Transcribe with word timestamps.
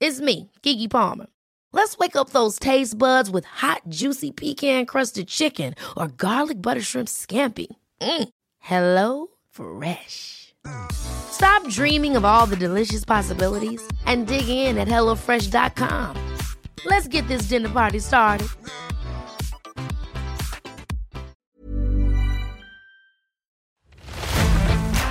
It's 0.00 0.20
me, 0.20 0.50
Kiki 0.62 0.86
Palmer. 0.86 1.26
Let's 1.72 1.98
wake 1.98 2.14
up 2.14 2.30
those 2.30 2.58
taste 2.58 2.96
buds 2.96 3.30
with 3.30 3.44
hot, 3.44 3.82
juicy 3.88 4.30
pecan-crusted 4.30 5.26
chicken 5.26 5.74
or 5.96 6.06
garlic 6.08 6.62
butter 6.62 6.82
shrimp 6.82 7.08
scampi. 7.08 7.66
Mm. 8.00 8.28
Hello 8.58 9.28
Fresh. 9.50 10.54
Stop 10.92 11.68
dreaming 11.68 12.16
of 12.16 12.24
all 12.24 12.46
the 12.46 12.56
delicious 12.56 13.04
possibilities 13.04 13.82
and 14.06 14.26
dig 14.26 14.48
in 14.48 14.78
at 14.78 14.88
HelloFresh.com. 14.88 16.36
Let's 16.84 17.08
get 17.08 17.26
this 17.26 17.48
dinner 17.48 17.68
party 17.68 17.98
started. 17.98 18.48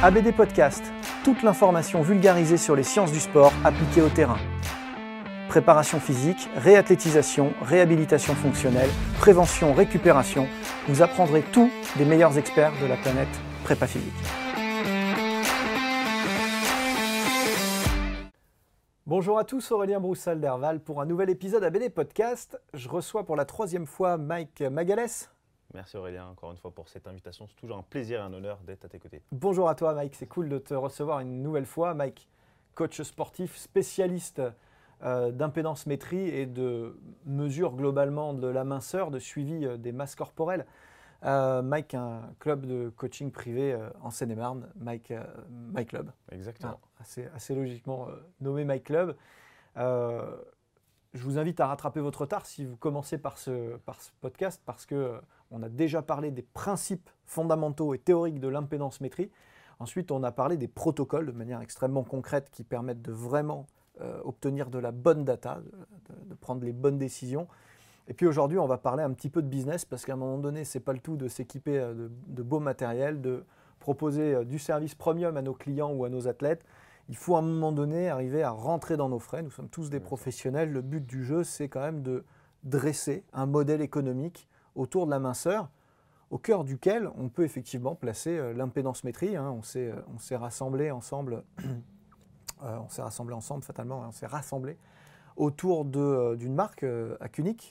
ABD 0.01 0.31
Podcast, 0.31 0.83
toute 1.23 1.43
l'information 1.43 2.01
vulgarisée 2.03 2.57
sur 2.57 2.75
les 2.75 2.83
sciences 2.83 3.11
du 3.11 3.19
sport 3.19 3.51
appliquées 3.65 4.01
au 4.01 4.09
terrain. 4.09 4.37
Préparation 5.49 6.01
physique, 6.01 6.49
réathlétisation, 6.57 7.53
réhabilitation 7.61 8.35
fonctionnelle, 8.35 8.89
prévention, 9.17 9.73
récupération, 9.73 10.45
vous 10.89 11.01
apprendrez 11.01 11.41
tout 11.41 11.71
des 11.95 12.03
meilleurs 12.03 12.37
experts 12.37 12.73
de 12.81 12.85
la 12.85 12.97
planète 12.97 13.29
prépa 13.63 13.87
physique. 13.87 14.13
Bonjour 19.05 19.39
à 19.39 19.45
tous, 19.45 19.71
Aurélien 19.71 20.01
Broussal 20.01 20.41
d'Herval 20.41 20.81
pour 20.81 20.99
un 20.99 21.05
nouvel 21.05 21.29
épisode 21.29 21.63
ABD 21.63 21.93
Podcast. 21.93 22.59
Je 22.73 22.89
reçois 22.89 23.25
pour 23.25 23.37
la 23.37 23.45
troisième 23.45 23.85
fois 23.85 24.17
Mike 24.17 24.61
Magalès. 24.63 25.31
Merci 25.73 25.95
Aurélien 25.95 26.27
encore 26.27 26.51
une 26.51 26.57
fois 26.57 26.71
pour 26.71 26.89
cette 26.89 27.07
invitation. 27.07 27.47
C'est 27.47 27.55
toujours 27.55 27.77
un 27.77 27.83
plaisir 27.83 28.19
et 28.19 28.23
un 28.23 28.33
honneur 28.33 28.59
d'être 28.67 28.83
à 28.83 28.89
tes 28.89 28.99
côtés. 28.99 29.21
Bonjour 29.31 29.69
à 29.69 29.75
toi 29.75 29.93
Mike, 29.93 30.15
c'est 30.15 30.27
cool 30.27 30.49
de 30.49 30.57
te 30.57 30.73
recevoir 30.73 31.21
une 31.21 31.41
nouvelle 31.41 31.65
fois. 31.65 31.93
Mike, 31.93 32.27
coach 32.75 33.01
sportif, 33.01 33.55
spécialiste 33.55 34.39
euh, 34.39 34.51
d'impédance 35.01 35.85
métrie 35.85 36.27
et 36.27 36.45
de 36.45 36.97
mesure 37.25 37.75
globalement 37.75 38.33
de 38.33 38.47
la 38.47 38.63
minceur, 38.63 39.11
de 39.11 39.19
suivi 39.19 39.65
euh, 39.65 39.77
des 39.77 39.91
masses 39.91 40.15
corporelles. 40.15 40.65
Euh, 41.23 41.61
Mike, 41.63 41.95
un 41.95 42.21
club 42.39 42.65
de 42.65 42.89
coaching 42.95 43.31
privé 43.31 43.73
euh, 43.73 43.89
en 44.01 44.11
Seine-et-Marne, 44.11 44.69
Mike, 44.75 45.11
euh, 45.11 45.23
Mike 45.49 45.89
Club. 45.89 46.11
Exactement. 46.31 46.79
Ah, 46.81 47.01
assez, 47.01 47.25
assez 47.35 47.55
logiquement 47.55 48.07
euh, 48.07 48.11
nommé 48.39 48.65
Mike 48.65 48.83
Club. 48.83 49.15
Euh, 49.77 50.35
je 51.13 51.23
vous 51.23 51.39
invite 51.39 51.59
à 51.59 51.67
rattraper 51.67 52.01
votre 52.01 52.21
retard 52.21 52.45
si 52.45 52.65
vous 52.65 52.75
commencez 52.75 53.17
par 53.17 53.37
ce, 53.39 53.77
par 53.77 54.01
ce 54.01 54.11
podcast 54.21 54.61
parce 54.65 54.85
que 54.85 54.95
euh, 54.95 55.19
on 55.49 55.63
a 55.63 55.69
déjà 55.69 56.01
parlé 56.01 56.29
des 56.29 56.43
principes 56.43 57.09
fondamentaux 57.25 57.93
et 57.93 57.99
théoriques 57.99 58.39
de 58.39 58.47
l'impédance 58.47 59.01
métrie. 59.01 59.31
Ensuite, 59.79 60.11
on 60.11 60.23
a 60.23 60.31
parlé 60.31 60.57
des 60.57 60.67
protocoles 60.67 61.25
de 61.25 61.31
manière 61.31 61.61
extrêmement 61.61 62.03
concrète 62.03 62.49
qui 62.51 62.63
permettent 62.63 63.01
de 63.01 63.11
vraiment 63.11 63.65
euh, 64.01 64.19
obtenir 64.23 64.69
de 64.69 64.77
la 64.79 64.91
bonne 64.91 65.23
data, 65.23 65.59
de, 66.25 66.35
prendre 66.35 66.63
les 66.63 66.73
bonnes 66.73 66.97
décisions. 66.97 67.47
Et 68.07 68.13
puis 68.13 68.27
aujourd'hui, 68.27 68.59
on 68.59 68.67
va 68.67 68.77
parler 68.77 69.03
un 69.03 69.11
petit 69.11 69.29
peu 69.29 69.41
de 69.41 69.47
business 69.47 69.85
parce 69.85 70.05
qu'à 70.05 70.13
un 70.13 70.17
moment 70.17 70.37
donné, 70.37 70.65
c'est 70.65 70.79
pas 70.79 70.93
le 70.93 70.99
tout 70.99 71.17
de 71.17 71.27
s'équiper 71.27 71.79
euh, 71.79 71.93
de, 71.93 72.11
de 72.27 72.43
beau 72.43 72.59
matériel, 72.59 73.21
de 73.21 73.43
proposer 73.79 74.35
euh, 74.35 74.43
du 74.43 74.59
service 74.59 74.95
premium 74.95 75.35
à 75.35 75.41
nos 75.41 75.53
clients 75.53 75.91
ou 75.91 76.05
à 76.05 76.09
nos 76.09 76.27
athlètes. 76.27 76.63
Il 77.09 77.15
faut 77.15 77.35
à 77.35 77.39
un 77.39 77.43
moment 77.43 77.71
donné 77.71 78.09
arriver 78.09 78.43
à 78.43 78.51
rentrer 78.51 78.97
dans 78.97 79.09
nos 79.09 79.19
frais. 79.19 79.41
Nous 79.41 79.51
sommes 79.51 79.69
tous 79.69 79.89
des 79.89 79.99
professionnels. 79.99 80.71
Le 80.71 80.81
but 80.81 81.05
du 81.05 81.23
jeu, 81.23 81.43
c'est 81.43 81.69
quand 81.69 81.81
même 81.81 82.03
de 82.03 82.23
dresser 82.63 83.23
un 83.33 83.45
modèle 83.45 83.81
économique 83.81 84.47
autour 84.75 85.05
de 85.05 85.11
la 85.11 85.19
minceur, 85.19 85.69
au 86.29 86.37
cœur 86.37 86.63
duquel 86.65 87.09
on 87.17 87.29
peut 87.29 87.45
effectivement 87.45 87.95
placer 87.95 88.53
l'impédance 88.53 89.03
métrie. 89.05 89.37
hein. 89.37 89.55
On 89.57 89.61
s'est, 89.61 90.35
rassemblés 90.35 90.91
ensemble, 90.91 91.43
on 92.61 92.89
s'est 92.89 93.01
rassemblés 93.01 93.35
ensemble 93.35 93.63
fatalement, 93.63 94.03
hein. 94.03 94.07
on 94.09 94.11
s'est 94.11 94.25
rassemblés 94.27 94.77
autour 95.35 95.85
de, 95.85 95.99
euh, 95.99 96.35
d'une 96.35 96.55
marque 96.55 96.83
euh, 96.83 97.15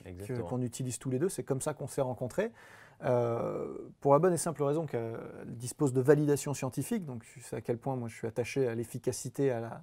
que- 0.03 0.09
Exactement. 0.09 0.47
qu'on 0.47 0.63
utilise 0.63 0.99
tous 0.99 1.11
les 1.11 1.19
deux. 1.19 1.29
C'est 1.29 1.43
comme 1.43 1.61
ça 1.61 1.75
qu'on 1.75 1.89
s'est 1.89 2.01
rencontrés. 2.03 2.53
Euh, 3.05 3.77
pour 4.01 4.13
la 4.15 4.19
bonne 4.21 4.33
et 4.33 4.39
simple 4.39 4.63
raison 4.63 4.87
qu'elle 4.87 5.19
dispose 5.47 5.93
de 5.93 6.01
validation 6.01 6.55
scientifique, 6.55 7.05
donc 7.05 7.25
sais 7.43 7.57
à 7.57 7.61
quel 7.61 7.77
point 7.77 7.95
moi 7.97 8.09
je 8.09 8.15
suis 8.17 8.27
attaché 8.27 8.67
à 8.69 8.75
l'efficacité, 8.75 9.51
à 9.51 9.61
la, 9.61 9.83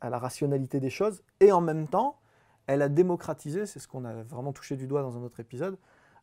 à 0.00 0.08
la 0.08 0.18
rationalité 0.18 0.80
des 0.80 0.88
choses, 0.90 1.22
et 1.40 1.52
en 1.52 1.60
même 1.60 1.86
temps, 1.86 2.18
elle 2.66 2.80
a 2.82 2.88
démocratisé, 2.88 3.66
c'est 3.66 3.78
ce 3.78 3.88
qu'on 3.88 4.04
a 4.04 4.22
vraiment 4.22 4.52
touché 4.52 4.76
du 4.76 4.86
doigt 4.86 5.02
dans 5.02 5.16
un 5.18 5.22
autre 5.22 5.40
épisode, 5.40 5.76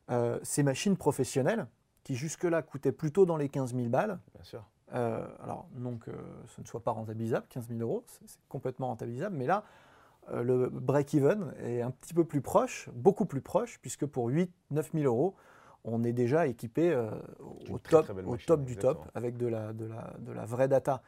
euh, 0.09 0.40
ces 0.44 0.63
machines 0.63 0.96
professionnelles 0.97 1.68
qui 2.03 2.16
jusque-là 2.16 2.62
coûtaient 2.62 2.92
plutôt 2.92 3.25
dans 3.25 3.38
les 3.38 3.50
15 3.50 3.75
000 3.75 3.90
balles. 3.90 4.19
Bien 4.34 4.44
sûr. 4.44 4.63
Euh, 4.94 5.28
alors, 5.41 5.68
non 5.75 5.97
que 5.97 6.12
ce 6.47 6.62
ne 6.62 6.66
soit 6.66 6.84
pas 6.84 6.91
rentabilisable, 6.91 7.46
15 7.50 7.69
000 7.69 7.79
euros, 7.81 8.03
c'est 8.07 8.40
complètement 8.47 8.88
rentabilisable, 8.88 9.35
mais 9.35 9.47
là, 9.47 9.63
euh, 10.31 10.44
le 10.44 10.69
break-even 10.69 11.53
est 11.59 11.81
un 11.81 11.91
petit 11.91 12.13
peu 12.13 12.23
plus 12.23 12.41
proche, 12.41 12.90
beaucoup 12.94 13.25
plus 13.25 13.41
proche, 13.41 13.79
puisque 13.81 14.06
pour 14.06 14.28
8 14.28 14.51
9 14.72 14.91
000 14.94 15.06
euros, 15.06 15.35
on 15.84 16.03
est 16.03 16.13
déjà 16.13 16.47
équipé 16.47 16.91
euh, 16.91 17.09
au 17.69 17.79
très, 17.79 17.91
top, 17.91 18.06
très 18.06 18.24
au 18.24 18.31
machine, 18.31 18.45
top 18.45 18.63
du 18.63 18.75
top, 18.75 19.06
avec 19.16 19.38
de 19.38 19.47
la, 19.47 19.74
de 19.74 19.85
la, 19.85 20.13
de 20.19 20.31
la 20.31 20.45
vraie 20.45 20.68
data. 20.68 21.01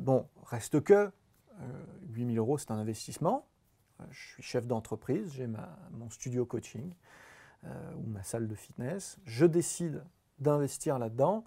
Bon, 0.00 0.26
reste 0.44 0.82
que 0.82 0.94
euh, 0.94 1.10
8 2.10 2.34
000 2.34 2.36
euros, 2.36 2.58
c'est 2.58 2.70
un 2.70 2.78
investissement. 2.78 3.46
Je 4.10 4.28
suis 4.34 4.42
chef 4.42 4.66
d'entreprise, 4.66 5.32
j'ai 5.32 5.48
mon 5.92 6.10
studio 6.10 6.44
coaching 6.44 6.92
ou 7.64 8.06
ma 8.06 8.22
salle 8.24 8.46
de 8.48 8.54
fitness. 8.54 9.18
Je 9.24 9.46
décide 9.46 10.04
d'investir 10.38 10.98
là-dedans. 10.98 11.44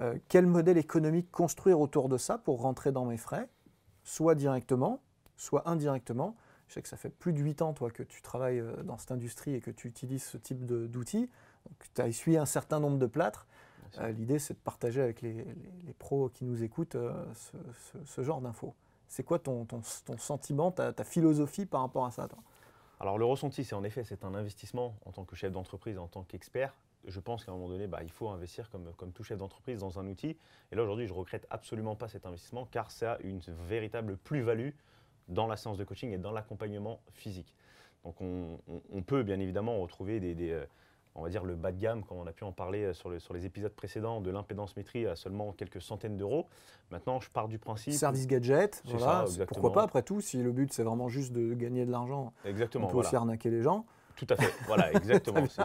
Euh, 0.00 0.16
quel 0.28 0.46
modèle 0.46 0.78
économique 0.78 1.30
construire 1.30 1.80
autour 1.80 2.08
de 2.08 2.16
ça 2.18 2.38
pour 2.38 2.62
rentrer 2.62 2.92
dans 2.92 3.04
mes 3.04 3.18
frais, 3.18 3.48
soit 4.04 4.34
directement, 4.34 5.00
soit 5.36 5.68
indirectement. 5.68 6.34
Je 6.68 6.74
sais 6.74 6.82
que 6.82 6.88
ça 6.88 6.96
fait 6.96 7.10
plus 7.10 7.32
de 7.34 7.38
8 7.40 7.60
ans, 7.60 7.74
toi, 7.74 7.90
que 7.90 8.02
tu 8.02 8.22
travailles 8.22 8.60
euh, 8.60 8.82
dans 8.84 8.96
cette 8.96 9.12
industrie 9.12 9.54
et 9.54 9.60
que 9.60 9.70
tu 9.70 9.88
utilises 9.88 10.24
ce 10.24 10.38
type 10.38 10.64
d'outils. 10.64 11.28
Donc, 11.68 11.76
tu 11.94 12.00
as 12.00 12.08
essuyé 12.08 12.38
un 12.38 12.46
certain 12.46 12.80
nombre 12.80 12.98
de 12.98 13.06
plâtres. 13.06 13.46
Euh, 13.98 14.10
L'idée, 14.12 14.38
c'est 14.38 14.54
de 14.54 14.58
partager 14.58 15.02
avec 15.02 15.20
les, 15.20 15.34
les- 15.34 15.44
les 15.86 15.92
pros 15.92 16.30
qui 16.30 16.44
nous 16.46 16.62
écoutent 16.62 16.94
euh, 16.94 17.12
ce, 17.34 17.56
ce- 17.92 18.04
ce 18.06 18.22
genre 18.22 18.40
d'infos. 18.40 18.74
C'est 19.08 19.22
quoi 19.22 19.38
ton, 19.38 19.66
ton- 19.66 19.82
ton 20.06 20.16
sentiment, 20.16 20.70
ta, 20.70 20.94
ta 20.94 21.04
philosophie 21.04 21.66
par 21.66 21.82
rapport 21.82 22.06
à 22.06 22.10
ça 22.10 22.26
toi? 22.28 22.38
Alors 22.98 23.18
le 23.18 23.26
ressenti, 23.26 23.64
c'est 23.64 23.74
en 23.74 23.84
effet, 23.84 24.04
c'est 24.04 24.24
un 24.24 24.32
investissement 24.34 24.94
en 25.04 25.10
tant 25.12 25.24
que 25.24 25.36
chef 25.36 25.52
d'entreprise, 25.52 25.98
en 25.98 26.06
tant 26.06 26.22
qu'expert. 26.22 26.72
Je 27.06 27.18
pense 27.20 27.44
qu'à 27.44 27.52
un 27.52 27.54
moment 27.54 27.68
donné, 27.68 27.86
bah, 27.86 28.00
il 28.02 28.10
faut 28.10 28.28
investir 28.28 28.70
comme, 28.70 28.92
comme 28.96 29.12
tout 29.12 29.24
chef 29.24 29.38
d'entreprise 29.38 29.80
dans 29.80 29.98
un 29.98 30.06
outil. 30.06 30.36
Et 30.70 30.76
là 30.76 30.82
aujourd'hui, 30.82 31.06
je 31.06 31.12
regrette 31.12 31.46
absolument 31.50 31.96
pas 31.96 32.08
cet 32.08 32.26
investissement 32.26 32.66
car 32.70 32.90
ça 32.90 33.14
a 33.14 33.18
une 33.22 33.40
véritable 33.68 34.16
plus-value 34.16 34.70
dans 35.28 35.46
la 35.46 35.56
séance 35.56 35.78
de 35.78 35.84
coaching 35.84 36.12
et 36.12 36.18
dans 36.18 36.32
l'accompagnement 36.32 37.00
physique. 37.12 37.54
Donc 38.04 38.20
on, 38.20 38.58
on- 38.68 38.82
on 38.92 39.02
peut 39.02 39.22
bien 39.22 39.38
évidemment 39.40 39.78
retrouver 39.80 40.20
des, 40.20 40.34
des, 40.34 40.50
euh, 40.50 40.64
on 41.14 41.22
va 41.22 41.28
dire 41.28 41.44
le 41.44 41.54
bas 41.56 41.72
de 41.72 41.78
gamme, 41.78 42.04
comme 42.04 42.18
on 42.18 42.26
a 42.26 42.32
pu 42.32 42.44
en 42.44 42.52
parler 42.52 42.84
euh, 42.84 42.94
sur, 42.94 43.08
le- 43.10 43.18
sur 43.18 43.34
les 43.34 43.46
épisodes 43.46 43.72
précédents, 43.72 44.20
de 44.20 44.30
l'impédance 44.30 44.76
métrie 44.76 45.06
à 45.06 45.16
seulement 45.16 45.52
quelques 45.52 45.80
centaines 45.82 46.16
d'euros. 46.16 46.46
Maintenant, 46.90 47.20
je 47.20 47.30
pars 47.30 47.48
du 47.48 47.58
principe. 47.58 47.92
Service 47.94 48.26
gadget, 48.26 48.82
voilà, 48.84 49.26
ça, 49.26 49.46
pourquoi 49.46 49.72
pas 49.72 49.82
après 49.82 50.02
tout, 50.02 50.20
si 50.20 50.42
le 50.42 50.52
but 50.52 50.72
c'est 50.72 50.82
vraiment 50.84 51.08
juste 51.08 51.32
de 51.32 51.54
gagner 51.54 51.84
de 51.86 51.90
l'argent, 51.90 52.32
Exactement. 52.44 52.86
on 52.86 52.88
peut 52.88 52.94
voilà. 52.94 53.08
aussi 53.08 53.16
arnaquer 53.16 53.50
les 53.50 53.62
gens. 53.62 53.86
Tout 54.16 54.26
à 54.30 54.36
fait, 54.36 54.52
voilà, 54.66 54.92
exactement. 54.94 55.46
Tu 55.46 55.60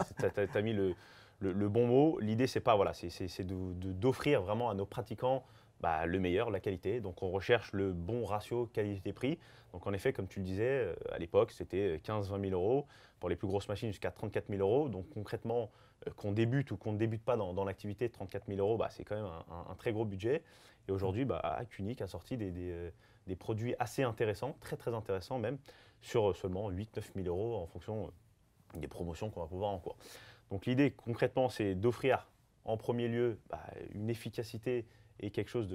as, 0.57 0.61
mis 0.61 0.73
le, 0.73 0.95
le- 1.39 1.69
bon 1.69 1.87
mot. 1.87 2.19
L'idée, 2.19 2.47
c'est 2.47 2.59
pas, 2.59 2.75
voilà, 2.75 2.93
c'est 2.93 3.43
d'offrir 3.43 4.41
vraiment 4.41 4.69
à 4.69 4.73
nos 4.73 4.85
pratiquants 4.85 5.43
bah, 5.81 6.05
le 6.05 6.19
meilleur, 6.19 6.49
la 6.49 6.59
qualité. 6.59 6.99
Donc 6.99 7.21
on 7.21 7.29
recherche 7.29 7.71
le 7.73 7.93
bon 7.93 8.25
ratio 8.25 8.67
qualité-prix. 8.67 9.37
Donc 9.73 9.85
en 9.85 9.93
effet, 9.93 10.13
comme 10.13 10.27
tu 10.27 10.39
le 10.39 10.45
disais, 10.45 10.63
euh, 10.69 10.95
à 11.11 11.19
l'époque, 11.19 11.51
c'était 11.51 11.99
15-20 12.03 12.49
000 12.49 12.59
euros. 12.59 12.87
Pour 13.19 13.29
les 13.29 13.35
plus 13.35 13.47
grosses 13.47 13.67
machines, 13.67 13.89
jusqu'à 13.89 14.11
34 14.11 14.47
000 14.49 14.61
euros. 14.61 14.89
Donc 14.89 15.09
concrètement, 15.09 15.71
euh, 16.07 16.11
qu'on 16.15 16.31
débute 16.31 16.71
ou 16.71 16.77
qu'on 16.77 16.93
ne 16.93 16.97
débute 16.97 17.23
pas 17.23 17.37
dans, 17.37 17.65
l'activité, 17.65 18.09
34 18.09 18.47
000 18.47 18.59
euros, 18.59 18.77
bah, 18.77 18.89
c'est 18.89 19.03
quand 19.03 19.15
même 19.15 19.29
un, 19.69 19.75
très 19.75 19.91
gros 19.91 20.05
budget. 20.05 20.43
Et 20.87 20.91
aujourd'hui, 20.91 21.25
bah, 21.25 21.59
Unique 21.79 22.01
a 22.01 22.07
sorti 22.07 22.37
euh, 22.39 22.91
des, 23.27 23.35
produits 23.35 23.75
assez 23.79 24.03
intéressants, 24.03 24.55
très 24.61 24.77
très 24.77 24.93
intéressants 24.93 25.39
même, 25.39 25.57
sur 26.01 26.35
seulement 26.35 26.71
8-9 26.71 27.01
000 27.15 27.27
euros 27.27 27.57
en 27.57 27.65
fonction 27.65 28.11
des 28.75 28.87
promotions 28.87 29.29
qu'on 29.29 29.41
va 29.41 29.47
pouvoir 29.47 29.71
en 29.71 29.79
cours. 29.79 29.97
Donc 30.49 30.65
l'idée 30.65 30.91
concrètement, 30.91 31.49
c'est 31.49 31.75
d'offrir 31.75 32.27
en 32.65 32.77
premier 32.77 33.07
lieu 33.07 33.39
bah, 33.49 33.63
une 33.93 34.09
efficacité 34.09 34.85
et 35.19 35.31
quelque 35.31 35.49
chose 35.49 35.67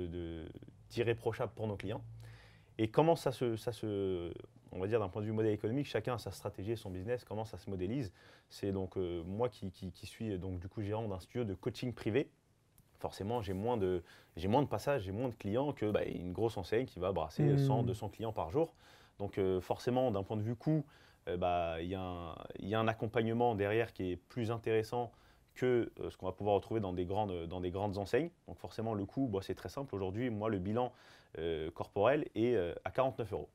d'irréprochable 0.90 1.52
de, 1.52 1.56
pour 1.56 1.66
nos 1.66 1.76
clients. 1.76 2.02
Et 2.78 2.88
comment 2.88 3.16
ça 3.16 3.32
se, 3.32 3.56
ça 3.56 3.72
se 3.72 4.32
on 4.72 4.78
va 4.78 4.86
dire 4.86 5.00
d'un 5.00 5.08
point 5.08 5.20
de 5.20 5.26
vue 5.26 5.32
modèle 5.32 5.52
économique, 5.52 5.86
chacun 5.86 6.14
a 6.14 6.18
sa 6.18 6.30
stratégie 6.30 6.72
et 6.72 6.76
son 6.76 6.90
business, 6.90 7.24
comment 7.24 7.44
ça 7.44 7.58
se 7.58 7.68
modélise. 7.68 8.12
C'est 8.48 8.72
donc 8.72 8.96
euh, 8.96 9.22
moi 9.24 9.48
qui, 9.48 9.70
suis 10.04 10.38
donc 10.38 10.58
du 10.58 10.68
coup 10.68 10.82
gérant 10.82 11.06
d'un 11.08 11.20
studio 11.20 11.44
de 11.44 11.54
coaching 11.54 11.92
privé. 11.92 12.30
Forcément, 12.98 13.42
j'ai 13.42 13.52
moins 13.52 13.76
de 13.76 14.02
j'ai 14.36 14.48
moins 14.48 14.62
de 14.62 14.68
passages, 14.68 15.02
j'ai 15.02 15.12
moins 15.12 15.28
de 15.28 15.34
clients 15.34 15.72
que 15.72 15.90
bah, 15.90 16.04
une 16.04 16.32
grosse 16.32 16.56
enseigne 16.56 16.86
qui 16.86 17.00
va 17.00 17.12
brasser 17.12 17.58
100, 17.58 17.82
mmh. 17.82 17.86
200 17.86 18.08
clients 18.08 18.32
par 18.32 18.50
jour. 18.50 18.74
Donc 19.18 19.38
euh, 19.38 19.60
forcément, 19.60 20.10
d'un 20.10 20.22
point 20.22 20.36
de 20.36 20.42
vue 20.42 20.56
coût, 20.56 20.84
euh, 21.28 21.36
bah, 21.36 21.76
il 21.80 21.88
y, 21.88 21.94
a 21.94 22.80
un 22.80 22.88
accompagnement 22.88 23.54
derrière 23.54 23.92
qui 23.92 24.12
est 24.12 24.16
plus 24.16 24.50
intéressant 24.50 25.12
que 25.54 25.92
euh, 26.00 26.10
ce 26.10 26.16
qu'on 26.16 26.26
va 26.26 26.32
pouvoir 26.32 26.56
retrouver 26.56 26.80
dans 26.80 26.92
des 26.92 27.04
grandes, 27.04 27.98
enseignes. 27.98 28.30
Donc 28.48 28.58
forcément, 28.58 28.94
le 28.94 29.04
coût, 29.04 29.28
bah, 29.28 29.40
c'est 29.42 29.54
très 29.54 29.68
simple. 29.68 29.94
Aujourd'hui, 29.94 30.30
moi, 30.30 30.48
le 30.48 30.58
bilan 30.58 30.92
euh, 31.38 31.70
corporel 31.70 32.28
est 32.34 32.56
à 32.84 32.90
49 32.90 33.32
euros. 33.32 33.48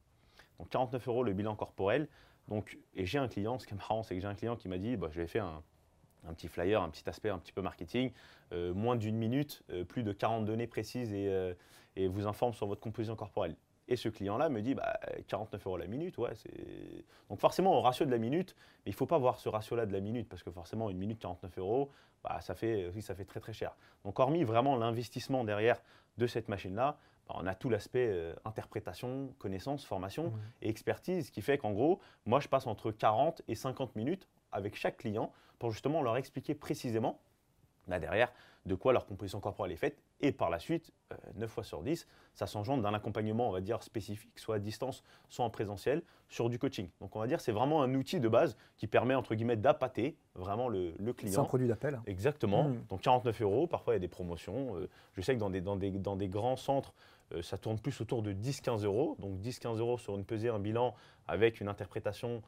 Donc 0.60 0.70
49 0.70 1.08
euros 1.08 1.24
le 1.24 1.34
bilan 1.34 1.56
corporel. 1.56 2.08
Donc, 2.48 2.78
et 2.96 3.06
j'ai 3.06 3.18
un 3.18 3.28
client, 3.28 3.60
ce 3.60 3.68
qui 3.68 3.74
est 3.74 3.78
marrant, 3.78 4.04
c'est 4.04 4.16
que 4.16 4.22
j'ai 4.22 4.28
un 4.28 4.36
client 4.36 4.56
qui 4.56 4.70
m'a 4.70 4.78
dit, 4.78 4.96
bah, 4.96 5.10
je 5.12 5.20
vais 5.20 5.28
faire 5.28 5.46
un, 5.46 6.34
petit 6.34 6.48
flyer, 6.48 6.82
un 6.82 6.90
petit 6.90 7.08
aspect 7.10 7.30
un 7.30 7.40
petit 7.40 7.52
peu 7.52 7.62
marketing, 7.62 8.12
moins 8.52 8.96
d'une 8.96 9.18
minute, 9.18 9.64
plus 9.90 10.04
de 10.04 10.14
40 10.14 10.46
données 10.46 10.68
précises 10.68 11.14
et 11.14 12.08
vous 12.08 12.26
informe 12.26 12.54
sur 12.54 12.68
votre 12.68 12.80
composition 12.80 13.18
corporelle. 13.18 13.58
Et 13.88 13.96
ce 13.96 14.10
client-là 14.10 14.50
me 14.50 14.62
dit 14.62 14.76
bah, 14.76 15.00
49 15.28 15.66
euros 15.66 15.78
la 15.78 15.88
minute, 15.88 16.18
ouais, 16.18 16.36
c'est. 16.36 17.06
Donc 17.30 17.40
forcément, 17.40 17.78
au 17.78 17.82
ratio 17.82 18.06
de 18.06 18.12
la 18.12 18.18
minute, 18.18 18.56
mais 18.86 18.92
il 18.92 18.94
ne 18.94 18.98
faut 18.98 19.06
pas 19.06 19.18
voir 19.18 19.40
ce 19.40 19.50
ratio-là 19.50 19.86
de 19.86 19.94
la 19.94 20.00
minute, 20.00 20.28
parce 20.28 20.44
que 20.44 20.52
forcément, 20.52 20.90
une 20.90 20.98
minute 20.98 21.20
49 21.20 21.58
euros, 21.60 21.92
bah, 22.24 22.40
ça, 22.42 22.56
fait, 22.56 22.92
ça 23.02 23.16
fait 23.16 23.26
très 23.26 23.40
très 23.40 23.54
cher. 23.54 23.76
Donc 24.04 24.20
hormis 24.20 24.44
vraiment 24.44 24.76
l'investissement 24.76 25.44
derrière 25.44 25.82
de 26.18 26.28
cette 26.28 26.50
machine-là, 26.50 26.98
bah, 27.28 27.36
on 27.38 27.46
a 27.46 27.56
tout 27.56 27.70
l'aspect 27.70 28.08
euh, 28.10 28.34
interprétation, 28.46 29.34
connaissance, 29.40 29.86
formation 29.86 30.30
mmh. 30.30 30.40
et 30.64 30.70
expertise, 30.70 31.30
qui 31.30 31.42
fait 31.42 31.58
qu'en 31.58 31.72
gros, 31.72 32.00
moi 32.26 32.40
je 32.40 32.48
passe 32.48 32.68
entre 32.68 32.92
40 32.92 33.42
et 33.48 33.56
50 33.56 33.96
minutes 33.96 34.28
avec 34.52 34.76
chaque 34.76 34.98
client 34.98 35.32
pour 35.60 35.72
justement 35.72 36.02
leur 36.02 36.18
expliquer 36.18 36.56
précisément 36.56 37.20
là 37.88 38.00
derrière 38.00 38.32
de 38.66 38.76
quoi 38.76 38.94
leur 38.94 39.06
composition 39.06 39.40
corporelle 39.40 39.72
est 39.72 39.78
faite. 39.78 40.02
Et 40.20 40.32
par 40.32 40.50
la 40.50 40.60
suite, 40.60 40.92
9 41.36 41.44
euh, 41.44 41.48
fois 41.48 41.64
sur 41.64 41.84
10, 41.84 42.08
ça 42.34 42.48
s'engendre 42.48 42.84
d'un 42.84 42.94
accompagnement, 42.94 43.48
on 43.50 43.52
va 43.52 43.62
dire, 43.62 43.82
spécifique, 43.84 44.38
soit 44.40 44.56
à 44.56 44.60
distance, 44.60 45.04
soit 45.30 45.46
en 45.46 45.50
présentiel, 45.50 46.04
sur 46.30 46.50
du 46.50 46.60
coaching. 46.60 46.90
Donc 47.00 47.16
on 47.16 47.20
va 47.20 47.28
dire 47.28 47.40
c'est 47.40 47.52
vraiment 47.52 47.82
un 47.82 47.94
outil 47.96 48.20
de 48.20 48.28
base 48.28 48.58
qui 48.78 48.88
permet, 48.88 49.16
entre 49.16 49.36
guillemets, 49.36 49.56
d'appâter 49.56 50.18
vraiment 50.36 50.68
le, 50.68 50.94
client. 51.14 51.34
C'est 51.34 51.40
un 51.40 51.46
produit 51.46 51.68
d'appel. 51.68 52.02
Exactement. 52.06 52.70
Mmh. 52.70 52.86
Donc 52.90 53.02
49 53.02 53.42
euros, 53.42 53.68
parfois 53.68 53.94
il 53.94 53.96
y 53.96 53.98
a 53.98 54.02
des 54.02 54.08
promotions. 54.08 54.76
Euh, 54.78 54.90
je 55.14 55.22
sais 55.22 55.34
que 55.34 55.40
dans 55.40 55.50
des, 55.50 55.62
dans 55.62 55.76
des, 55.76 55.92
dans 55.92 56.16
des 56.16 56.28
grands 56.28 56.58
centres, 56.58 56.94
euh, 57.34 57.42
ça 57.42 57.58
tourne 57.58 57.80
plus 57.80 58.00
autour 58.02 58.22
de 58.22 58.34
10-15 58.34 58.86
euros. 58.86 59.16
Donc 59.20 59.40
10-15 59.40 59.80
euros 59.80 59.98
sur 59.98 60.16
une 60.16 60.26
pesée, 60.26 60.50
un 60.50 60.60
bilan 60.60 60.94
avec 61.28 61.62
une 61.62 61.68
interprétation 61.68 62.42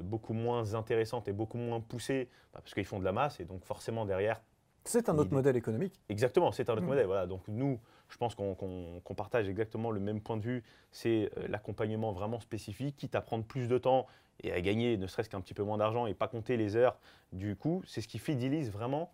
beaucoup 0.00 0.32
moins 0.32 0.74
intéressante 0.74 1.28
et 1.28 1.32
beaucoup 1.32 1.58
moins 1.58 1.80
poussée, 1.80 2.30
bah, 2.54 2.60
parce 2.62 2.72
qu'ils 2.72 2.86
font 2.86 3.00
de 3.00 3.04
la 3.04 3.12
masse 3.12 3.38
et 3.40 3.44
donc 3.44 3.64
forcément 3.64 4.06
derrière, 4.06 4.40
c'est 4.84 5.08
un 5.08 5.18
autre 5.18 5.32
modèle 5.32 5.56
économique. 5.56 6.00
Exactement, 6.08 6.52
c'est 6.52 6.68
un 6.68 6.74
autre 6.74 6.82
mmh. 6.82 6.86
modèle. 6.86 7.06
Voilà. 7.06 7.26
Donc 7.26 7.42
nous, 7.48 7.80
je 8.08 8.16
pense 8.16 8.34
qu'on 8.34 9.14
partage 9.16 9.48
exactement 9.48 9.90
le 9.90 10.00
même 10.00 10.20
point 10.20 10.36
de 10.36 10.42
vue. 10.42 10.62
C'est 10.92 11.30
euh, 11.36 11.48
l'accompagnement 11.48 12.12
vraiment 12.12 12.40
spécifique, 12.40 12.96
quitte 12.96 13.14
à 13.14 13.20
prendre 13.20 13.44
plus 13.44 13.68
de 13.68 13.78
temps 13.78 14.06
et 14.42 14.52
à 14.52 14.60
gagner 14.60 14.96
ne 14.96 15.06
serait-ce 15.06 15.28
qu'un 15.28 15.40
petit 15.40 15.54
peu 15.54 15.62
moins 15.62 15.78
d'argent 15.78 16.06
et 16.06 16.14
pas 16.14 16.28
compter 16.28 16.56
les 16.56 16.76
heures 16.76 16.98
du 17.32 17.56
coup. 17.56 17.82
C'est 17.86 18.00
ce 18.00 18.08
qui 18.08 18.18
fidélise 18.18 18.70
vraiment 18.70 19.10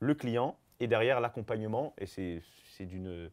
le 0.00 0.14
client 0.14 0.56
et 0.80 0.86
derrière 0.86 1.20
l'accompagnement. 1.20 1.94
Et 1.98 2.06
c'est 2.06 2.42
d'une 2.84 3.30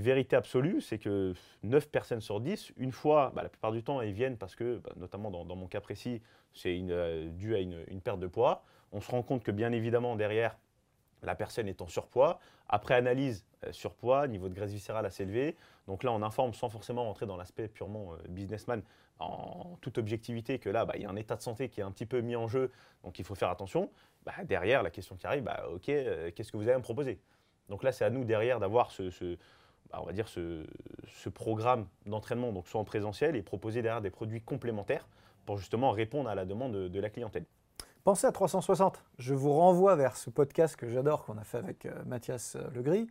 vérité 0.00 0.36
absolue, 0.36 0.80
c'est 0.80 0.98
que 0.98 1.34
9 1.62 1.88
personnes 1.88 2.20
sur 2.20 2.40
10, 2.40 2.72
une 2.76 2.92
fois, 2.92 3.32
bah, 3.34 3.42
la 3.42 3.48
plupart 3.48 3.72
du 3.72 3.82
temps, 3.82 4.00
elles 4.00 4.12
viennent 4.12 4.36
parce 4.36 4.54
que, 4.54 4.78
bah, 4.78 4.92
notamment 4.96 5.30
dans, 5.30 5.56
mon 5.56 5.66
cas 5.66 5.80
précis, 5.80 6.20
c'est 6.52 6.78
euh, 6.90 7.28
dû 7.30 7.54
à 7.54 7.60
une, 7.60 8.00
perte 8.02 8.20
de 8.20 8.26
poids. 8.26 8.64
On 8.92 9.00
se 9.00 9.10
rend 9.10 9.22
compte 9.22 9.42
que 9.42 9.50
bien 9.50 9.72
évidemment, 9.72 10.16
derrière, 10.16 10.56
la 11.24 11.34
personne 11.34 11.68
est 11.68 11.82
en 11.82 11.88
surpoids. 11.88 12.38
Après 12.68 12.94
analyse, 12.94 13.44
euh, 13.66 13.72
surpoids, 13.72 14.26
niveau 14.28 14.48
de 14.48 14.54
graisse 14.54 14.72
viscérale 14.72 15.06
assez 15.06 15.22
élevé. 15.22 15.56
Donc 15.86 16.02
là, 16.02 16.12
on 16.12 16.22
informe 16.22 16.54
sans 16.54 16.68
forcément 16.68 17.04
rentrer 17.04 17.26
dans 17.26 17.36
l'aspect 17.36 17.68
purement 17.68 18.14
euh, 18.14 18.28
businessman, 18.28 18.82
en 19.18 19.76
toute 19.80 19.98
objectivité, 19.98 20.58
que 20.58 20.68
là, 20.68 20.84
bah, 20.84 20.94
il 20.96 21.02
y 21.02 21.06
a 21.06 21.10
un 21.10 21.16
état 21.16 21.36
de 21.36 21.42
santé 21.42 21.68
qui 21.68 21.80
est 21.80 21.84
un 21.84 21.92
petit 21.92 22.06
peu 22.06 22.20
mis 22.20 22.36
en 22.36 22.48
jeu, 22.48 22.70
donc 23.04 23.18
il 23.18 23.24
faut 23.24 23.34
faire 23.34 23.50
attention. 23.50 23.90
Bah, 24.24 24.32
derrière, 24.44 24.82
la 24.82 24.90
question 24.90 25.16
qui 25.16 25.26
arrive, 25.26 25.44
bah, 25.44 25.64
ok, 25.70 25.88
euh, 25.88 26.30
qu'est-ce 26.34 26.50
que 26.50 26.56
vous 26.56 26.68
allez 26.68 26.78
me 26.78 26.82
proposer? 26.82 27.20
Donc 27.68 27.82
là, 27.82 27.92
c'est 27.92 28.04
à 28.04 28.10
nous 28.10 28.24
derrière 28.24 28.60
d'avoir 28.60 28.90
ce, 28.90 29.36
programme 31.32 31.86
d'entraînement, 32.06 32.52
donc 32.52 32.66
soit 32.66 32.80
en 32.80 32.84
présentiel, 32.84 33.36
et 33.36 33.42
proposer 33.42 33.82
derrière 33.82 34.02
des 34.02 34.10
produits 34.10 34.40
complémentaires 34.40 35.06
pour 35.46 35.58
justement 35.58 35.90
répondre 35.90 36.28
à 36.28 36.34
la 36.34 36.44
demande 36.44 36.72
de 36.72 37.00
la 37.00 37.10
clientèle. 37.10 37.44
Pensez 38.04 38.26
à 38.26 38.32
360. 38.32 39.02
Je 39.18 39.32
vous 39.32 39.54
renvoie 39.54 39.96
vers 39.96 40.18
ce 40.18 40.28
podcast 40.28 40.76
que 40.76 40.90
j'adore 40.90 41.24
qu'on 41.24 41.38
a 41.38 41.42
fait 41.42 41.56
avec 41.56 41.86
euh, 41.86 42.04
Mathias 42.04 42.54
euh, 42.54 42.68
Legris, 42.74 43.06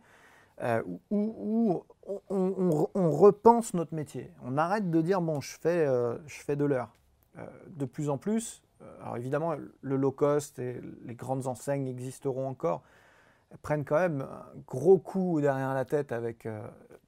euh, 0.62 0.84
où, 1.10 1.82
on, 2.30 3.10
repense 3.10 3.74
notre 3.74 3.92
métier. 3.92 4.30
On 4.44 4.56
arrête 4.56 4.92
de 4.92 5.02
dire 5.02 5.20
bon, 5.20 5.40
je 5.40 5.58
fais, 5.58 5.84
je 6.26 6.42
fais 6.42 6.54
de 6.54 6.64
l'heure. 6.64 6.94
de 7.66 7.84
plus 7.86 8.08
en 8.08 8.18
plus, 8.18 8.62
alors 9.00 9.16
évidemment, 9.16 9.56
le 9.80 9.96
low 9.96 10.12
cost 10.12 10.60
et 10.60 10.80
les 11.04 11.14
grandes 11.16 11.48
enseignes 11.48 11.88
existeront 11.88 12.46
encore, 12.46 12.82
prennent 13.62 13.84
quand 13.84 13.98
même 13.98 14.22
un 14.22 14.46
gros 14.68 14.98
coup 14.98 15.40
derrière 15.40 15.74
la 15.74 15.84
tête 15.84 16.12
avec 16.12 16.46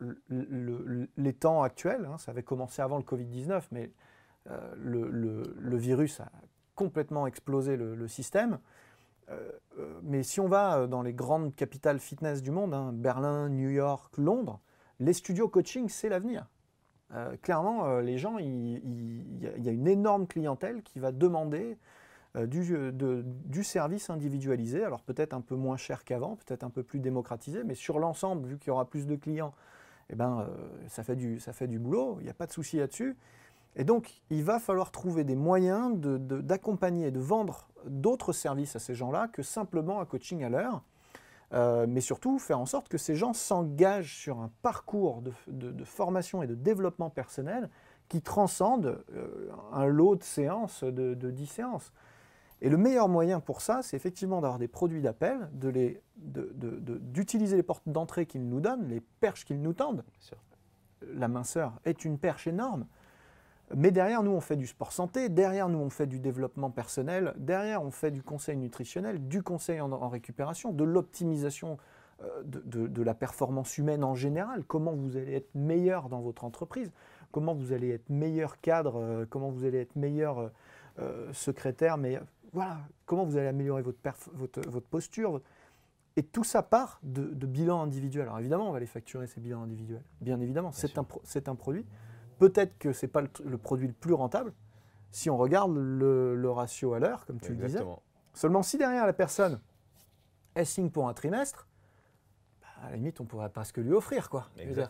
les 0.01 1.33
temps 1.33 1.63
actuels. 1.63 2.09
Hein. 2.11 2.19
Ça 2.19 2.33
avait 2.33 2.43
commencé 2.43 2.83
avant 2.83 2.97
le 2.97 3.05
Covid-19, 3.05 3.63
mais 3.71 3.93
le, 4.77 5.09
le, 5.09 5.77
virus 5.77 6.19
a 6.19 6.31
complètement 6.77 7.27
explosé 7.27 7.77
le, 7.77 8.07
système. 8.07 8.61
Euh, 9.31 9.51
euh, 9.79 9.99
mais 10.05 10.23
si 10.23 10.39
on 10.39 10.47
va 10.47 10.79
euh, 10.79 10.87
dans 10.87 11.03
les 11.03 11.13
grandes 11.13 11.57
capitales 11.57 11.99
fitness 11.99 12.43
du 12.43 12.53
monde, 12.53 12.73
hein, 12.73 12.93
Berlin, 12.93 13.49
New 13.49 13.71
York, 13.71 14.17
Londres, 14.19 14.61
les 15.01 15.13
studios 15.13 15.49
coaching, 15.49 15.89
c'est 15.89 16.09
l'avenir. 16.09 16.47
clairement, 17.43 18.01
les 18.01 18.19
gens, 18.19 18.39
il 18.39 19.43
y, 19.43 19.69
a 19.69 19.73
une 19.73 19.87
énorme 19.87 20.27
clientèle 20.27 20.83
qui 20.83 21.01
va 21.01 21.13
demander 21.13 21.77
du, 22.47 23.63
service 23.63 24.09
individualisé, 24.09 24.83
alors 24.83 25.03
peut-être 25.03 25.35
un 25.35 25.43
peu 25.43 25.55
moins 25.55 25.77
cher 25.77 26.03
qu'avant, 26.03 26.37
peut-être 26.37 26.65
un 26.65 26.71
peu 26.71 26.83
plus 26.83 26.99
démocratisé, 26.99 27.63
mais 27.63 27.75
sur 27.75 27.99
l'ensemble, 27.99 28.49
vu 28.49 28.59
qu'il 28.59 28.69
y 28.69 28.71
aura 28.71 28.89
plus 28.89 29.07
de 29.07 29.17
clients, 29.17 29.53
eh 30.09 30.15
ben, 30.15 30.49
ça, 30.89 31.03
fait 31.03 31.17
du, 31.17 31.41
ça 31.41 31.53
fait 31.53 31.69
du 31.69 31.79
boulot, 31.79 32.17
il 32.21 32.25
n'y 32.25 32.31
a 32.31 32.35
pas 32.35 32.47
de 32.47 32.53
souci 32.53 32.79
là-dessus. 32.79 33.17
Et 33.77 33.85
donc, 33.85 34.23
il 34.31 34.43
va 34.43 34.59
falloir 34.59 34.91
trouver 34.91 35.23
des 35.23 35.37
moyens 35.37 35.93
d'accompagner, 35.99 37.11
de, 37.11 37.19
de, 37.19 37.25
vendre 37.25 37.69
d'autres 37.87 38.33
services 38.33 38.75
à 38.75 38.79
ces 38.79 38.95
gens-là 38.95 39.29
que 39.29 39.43
simplement 39.43 40.01
un 40.01 40.07
coaching 40.07 40.43
à 40.43 40.49
l'heure. 40.49 40.83
Euh, 41.53 41.87
mais 41.89 42.01
surtout 42.01 42.41
faire 42.41 42.59
en 42.59 42.67
sorte 42.67 42.89
que 42.89 42.99
ces 42.99 43.15
gens 43.15 43.33
s'engagent 43.33 44.17
sur 44.17 44.41
un 44.41 44.51
parcours 44.63 45.23
de, 45.23 45.85
formation 45.85 46.43
et 46.43 46.49
de 46.49 46.57
développement 46.57 47.09
personnel 47.09 47.71
qui 48.09 48.21
transcende 48.21 49.05
euh, 49.15 49.49
un 49.73 49.87
lot 49.87 50.17
de 50.17 50.25
séances, 50.25 50.83
de, 50.83 51.15
10 51.15 51.47
séances. 51.47 51.93
Et 52.63 52.69
le 52.69 52.77
meilleur 52.79 53.09
moyen 53.09 53.39
pour 53.39 53.61
ça, 53.61 53.83
c'est 53.83 53.97
effectivement 53.97 54.41
d'avoir 54.41 54.59
des 54.59 54.67
produits 54.67 55.03
d'appel, 55.03 55.49
d'utiliser 56.17 57.57
les 57.57 57.63
portes 57.63 57.87
d'entrée 57.87 58.27
qu'ils 58.27 58.49
nous 58.49 58.61
donnent, 58.61 58.89
les 58.89 59.01
perches 59.01 59.45
qu'ils 59.45 59.61
nous 59.61 59.75
tendent. 59.75 60.05
La 61.03 61.29
minceur 61.29 61.75
est 61.85 62.05
une 62.05 62.19
perche 62.19 62.47
énorme. 62.47 62.87
Mais 63.75 63.91
derrière, 63.91 64.23
nous, 64.23 64.31
on 64.31 64.41
fait 64.41 64.57
du 64.57 64.67
sport 64.67 64.93
santé, 64.93 65.29
derrière, 65.29 65.69
nous, 65.69 65.79
on 65.79 65.91
fait 65.91 66.07
du 66.07 66.21
développement 66.21 66.71
personnel, 66.71 67.35
derrière, 67.37 67.83
on 67.83 67.91
fait 67.91 68.13
du 68.13 68.23
conseil 68.23 68.57
nutritionnel, 68.57 69.27
du 69.27 69.43
conseil 69.43 69.81
en, 69.81 70.09
récupération, 70.09 70.73
de 70.73 70.85
l'optimisation 70.85 71.79
euh, 72.23 72.43
de, 72.45 73.03
la 73.03 73.15
performance 73.15 73.77
humaine 73.77 74.05
en 74.05 74.15
général, 74.15 74.63
comment 74.65 74.93
vous 74.93 75.17
allez 75.17 75.35
être 75.35 75.53
meilleur 75.55 76.09
dans 76.09 76.21
votre 76.21 76.45
entreprise, 76.45 76.93
comment 77.33 77.55
vous 77.55 77.73
allez 77.73 77.91
être 77.91 78.09
meilleur 78.09 78.61
cadre, 78.61 78.97
euh, 78.97 79.27
comment 79.29 79.51
vous 79.51 79.65
allez 79.65 79.79
être 79.79 79.97
meilleur 79.97 80.53
euh, 81.01 81.33
secrétaire, 81.33 81.99
mais 81.99 82.21
voilà, 82.53 82.79
comment 83.05 83.25
vous 83.25 83.37
allez 83.37 83.49
améliorer 83.49 83.83
votre, 83.83 83.99
votre, 84.35 84.61
votre 84.71 84.87
posture? 84.87 85.41
Et 86.17 86.23
tout 86.23 86.45
ça 86.45 86.63
part 86.63 87.01
de, 87.03 87.25
de 87.25 87.47
bilans 87.47 87.83
individuels. 87.83 88.29
Alors 88.29 88.39
évidemment, 88.39 88.71
on 88.71 88.73
va 88.73 88.81
les 88.81 88.87
facturer, 88.87 89.27
ces 89.27 89.41
bilans 89.41 89.63
individuels. 89.63 90.05
Bien 90.23 90.41
évidemment, 90.41 90.73
c'est 90.73 90.87
sûr. 90.87 91.01
un, 91.01 91.05
pro- 91.05 91.21
c'est 91.25 91.49
un 91.49 91.55
produit. 91.55 91.85
Peut-être 92.39 92.77
que 92.79 92.93
ce 92.93 93.07
n'est 93.07 93.11
pas 93.13 93.23
le, 93.23 93.59
produit 93.59 93.87
le 93.87 93.93
plus 93.95 94.13
rentable 94.15 94.53
si 95.11 95.31
on 95.31 95.37
regarde 95.39 95.75
le, 95.75 96.35
le 96.37 96.51
ratio 96.51 96.93
à 96.95 96.99
l'heure, 96.99 97.25
comme 97.27 97.41
tu 97.41 97.53
le 97.53 97.57
disais. 97.69 97.79
Seulement 98.35 98.63
si 98.63 98.77
derrière 98.77 99.07
la 99.07 99.13
personne, 99.15 99.61
elle 100.55 100.67
signe 100.67 100.91
pour 100.91 101.09
un 101.09 101.15
trimestre, 101.15 101.67
bah, 102.61 102.67
à 102.87 102.91
la 102.91 102.97
limite, 102.97 103.21
on 103.21 103.25
pourrait 103.25 103.49
presque 103.49 103.79
lui 103.79 103.93
offrir 103.93 104.29
quoi. 104.29 104.49
Dire, 104.75 104.89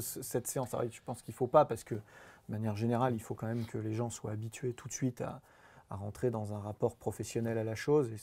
ce- 0.00 0.22
cette 0.22 0.46
séance. 0.46 0.72
Alors, 0.72 0.86
je 0.90 1.00
pense 1.04 1.20
qu'il 1.22 1.32
ne 1.32 1.36
faut 1.36 1.46
pas 1.46 1.64
parce 1.66 1.84
que, 1.84 1.94
de 1.96 2.00
manière 2.48 2.76
générale, 2.76 3.14
il 3.14 3.20
faut 3.20 3.34
quand 3.34 3.46
même 3.46 3.66
que 3.66 3.76
les 3.78 3.92
gens 3.94 4.08
soient 4.08 4.30
habitués 4.32 4.72
tout 4.72 4.88
de 4.88 4.92
suite 4.94 5.20
à, 5.20 5.42
à 5.90 5.96
rentrer 5.96 6.30
dans 6.30 6.54
un 6.54 6.58
rapport 6.58 6.96
professionnel 6.96 7.58
à 7.58 7.64
la 7.64 7.74
chose. 7.74 8.10
Et 8.12 8.16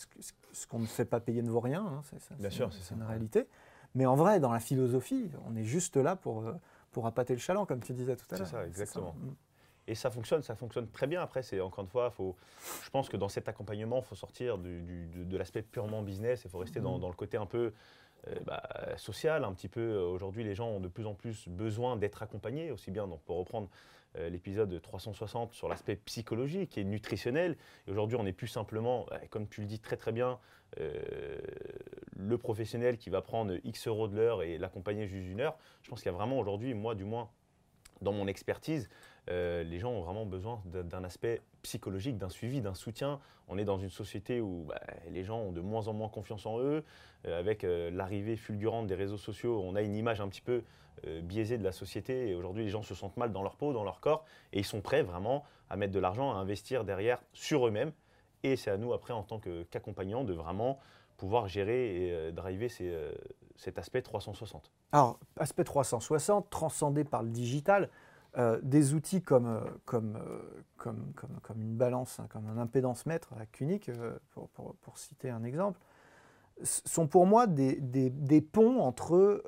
ce, 0.53 0.65
qu'on 0.65 0.79
ne 0.79 0.85
fait 0.87 1.05
pas 1.05 1.19
payer 1.19 1.43
ne 1.43 1.49
vaut 1.51 1.59
rien. 1.59 1.85
hein, 1.85 2.01
c'est, 2.03 2.19
sûr, 2.49 2.73
c'est 2.73 2.95
une 2.95 3.03
réalité. 3.03 3.47
Mais 3.93 4.07
en 4.07 4.15
vrai, 4.15 4.39
dans 4.39 4.51
la 4.51 4.59
philosophie, 4.59 5.29
on 5.47 5.55
est 5.55 5.63
juste 5.63 5.95
là 5.97 6.15
pour, 6.15 6.41
euh, 6.41 6.53
pour 6.95 7.05
appâter 7.07 7.33
le 7.33 7.39
chaland, 7.41 7.65
comme 7.65 7.83
tu 7.83 7.91
disais 7.91 8.15
tout 8.15 8.23
à 8.31 8.37
C'est 8.37 8.43
l'heure. 8.43 8.47
ça, 8.47 8.65
exactement. 8.65 9.13
Mm. 9.19 9.33
Et 9.89 9.95
ça 9.95 10.09
fonctionne, 10.09 10.41
ça 10.43 10.55
fonctionne 10.55 10.87
très 10.87 11.07
bien. 11.07 11.21
Après, 11.21 11.43
c'est 11.43 11.59
encore 11.59 11.83
une 11.83 11.89
fois, 11.89 12.09
faut, 12.09 12.37
je 12.85 12.89
pense 12.89 13.09
que 13.09 13.17
dans 13.17 13.27
cet 13.27 13.49
accompagnement, 13.49 13.97
il 13.97 14.03
faut 14.05 14.15
sortir 14.15 14.57
du- 14.57 14.81
du- 14.81 15.07
de, 15.07 15.23
de 15.25 15.37
l'aspect 15.37 15.61
purement 15.61 16.01
business. 16.03 16.43
Il 16.45 16.49
faut 16.49 16.57
rester 16.59 16.79
dans, 16.79 16.93
Mhm. 16.95 17.01
dans 17.01 17.09
le 17.09 17.13
côté 17.15 17.35
un 17.35 17.45
peu 17.45 17.73
euh, 18.27 18.35
bah, 18.45 18.63
social, 18.97 19.43
un 19.43 19.53
petit 19.53 19.67
peu. 19.67 19.97
Aujourd'hui, 19.97 20.43
les 20.45 20.55
gens 20.55 20.69
ont 20.69 20.79
de 20.79 20.87
plus 20.87 21.05
en 21.05 21.13
plus 21.13 21.47
besoin 21.49 21.97
d'être 21.97 22.23
accompagnés, 22.23 22.71
aussi 22.71 22.89
bien. 22.91 23.07
Donc, 23.09 23.19
pour 23.23 23.37
reprendre 23.37 23.67
euh, 24.17 24.29
l'épisode 24.29 24.81
360 24.81 25.53
sur 25.53 25.67
l'aspect 25.67 25.95
psychologique 25.95 26.77
et 26.77 26.83
nutritionnel. 26.83 27.57
Et 27.87 27.91
aujourd'hui, 27.91 28.17
on 28.17 28.23
n'est 28.23 28.33
plus 28.33 28.47
simplement, 28.47 29.05
euh, 29.11 29.17
comme 29.29 29.47
tu 29.47 29.61
le 29.61 29.67
dis 29.67 29.79
très 29.79 29.97
très 29.97 30.11
bien, 30.11 30.39
euh, 30.79 31.37
le 32.15 32.37
professionnel 32.37 32.97
qui 32.97 33.09
va 33.09 33.21
prendre 33.21 33.53
X 33.63 33.87
euros 33.87 34.07
de 34.07 34.15
l'heure 34.15 34.43
et 34.43 34.57
l'accompagner 34.57 35.07
juste 35.07 35.27
une 35.29 35.41
heure. 35.41 35.57
Je 35.81 35.89
pense 35.89 36.01
qu'il 36.01 36.11
y 36.11 36.15
a 36.15 36.17
vraiment 36.17 36.39
aujourd'hui, 36.39 36.73
moi 36.73 36.95
du 36.95 37.03
moins, 37.03 37.29
dans 38.05 38.13
mon 38.13 38.27
expertise, 38.27 38.87
euh, 39.29 39.63
les 39.63 39.79
gens 39.79 39.91
ont 39.91 40.01
vraiment 40.01 40.25
besoin 40.25 40.61
d'un- 40.65 41.03
aspect 41.03 41.41
psychologique, 41.63 42.17
d'un 42.17 42.29
suivi, 42.29 42.61
d'un 42.61 42.75
soutien. 42.75 43.19
On 43.49 43.57
est 43.57 43.65
dans 43.65 43.79
une 43.79 43.89
société 43.89 44.39
où 44.39 44.65
bah, 44.69 44.79
les 45.09 45.23
gens 45.23 45.39
ont 45.39 45.51
de 45.51 45.61
moins 45.61 45.87
en 45.87 45.93
moins 45.93 46.07
confiance 46.07 46.45
en 46.45 46.59
eux. 46.59 46.83
Euh, 47.25 47.39
avec 47.39 47.63
euh, 47.63 47.89
l'arrivée 47.91 48.37
fulgurante 48.37 48.87
des 48.87 48.95
réseaux 48.95 49.17
sociaux, 49.17 49.61
on 49.65 49.75
a 49.75 49.81
une 49.81 49.95
image 49.95 50.21
un 50.21 50.29
petit 50.29 50.41
peu 50.41 50.63
biaisée 51.23 51.57
de 51.57 51.63
la 51.63 51.73
société. 51.73 52.29
Et 52.29 52.35
aujourd'hui, 52.35 52.63
les 52.63 52.69
gens 52.69 52.81
se 52.81 52.95
sentent 52.95 53.17
mal 53.17 53.31
dans 53.33 53.43
leur 53.43 53.57
peau, 53.57 53.73
dans 53.73 53.83
leur 53.83 53.99
corps. 53.99 54.23
Et 54.53 54.59
ils 54.59 54.65
sont 54.65 54.81
prêts 54.81 55.03
vraiment 55.03 55.43
à 55.69 55.75
mettre 55.75 55.91
de 55.91 55.99
l'argent, 55.99 56.31
à 56.31 56.35
investir 56.35 56.85
derrière 56.85 57.21
sur 57.33 57.67
eux-mêmes. 57.67 57.91
Et 58.43 58.55
c'est 58.55 58.71
à 58.71 58.77
nous, 58.77 58.93
après, 58.93 59.13
en 59.13 59.21
tant 59.21 59.39
qu'accompagnants, 59.39 60.23
de 60.23 60.33
vraiment 60.33 60.79
pouvoir 61.17 61.47
gérer 61.47 62.07
et 62.07 62.11
euh, 62.13 62.31
driver 62.31 62.69
euh, 62.81 63.11
cet 63.55 63.77
aspect 63.77 64.01
360. 64.01 64.71
Alors, 64.91 65.19
aspect 65.37 65.63
360, 65.63 66.49
transcendé 66.49 67.03
par 67.03 67.23
le 67.23 67.29
digital, 67.29 67.89
euh, 68.37 68.59
des 68.63 68.93
outils 68.93 69.21
comme, 69.21 69.61
comme, 69.85 70.17
comme, 70.77 71.13
comme, 71.15 71.39
comme 71.41 71.61
une 71.61 71.75
balance, 71.75 72.19
hein, 72.19 72.27
comme 72.29 72.47
un 72.47 72.57
impédance 72.57 73.05
mètre 73.05 73.31
à 73.33 73.45
euh, 73.89 74.17
pour, 74.31 74.49
pour- 74.49 74.75
citer 74.97 75.29
un 75.29 75.43
exemple, 75.43 75.79
sont 76.63 77.07
pour 77.07 77.25
moi 77.25 77.47
des, 77.47 77.75
des- 77.79 78.09
des 78.09 78.41
ponts 78.41 78.79
entre 78.81 79.43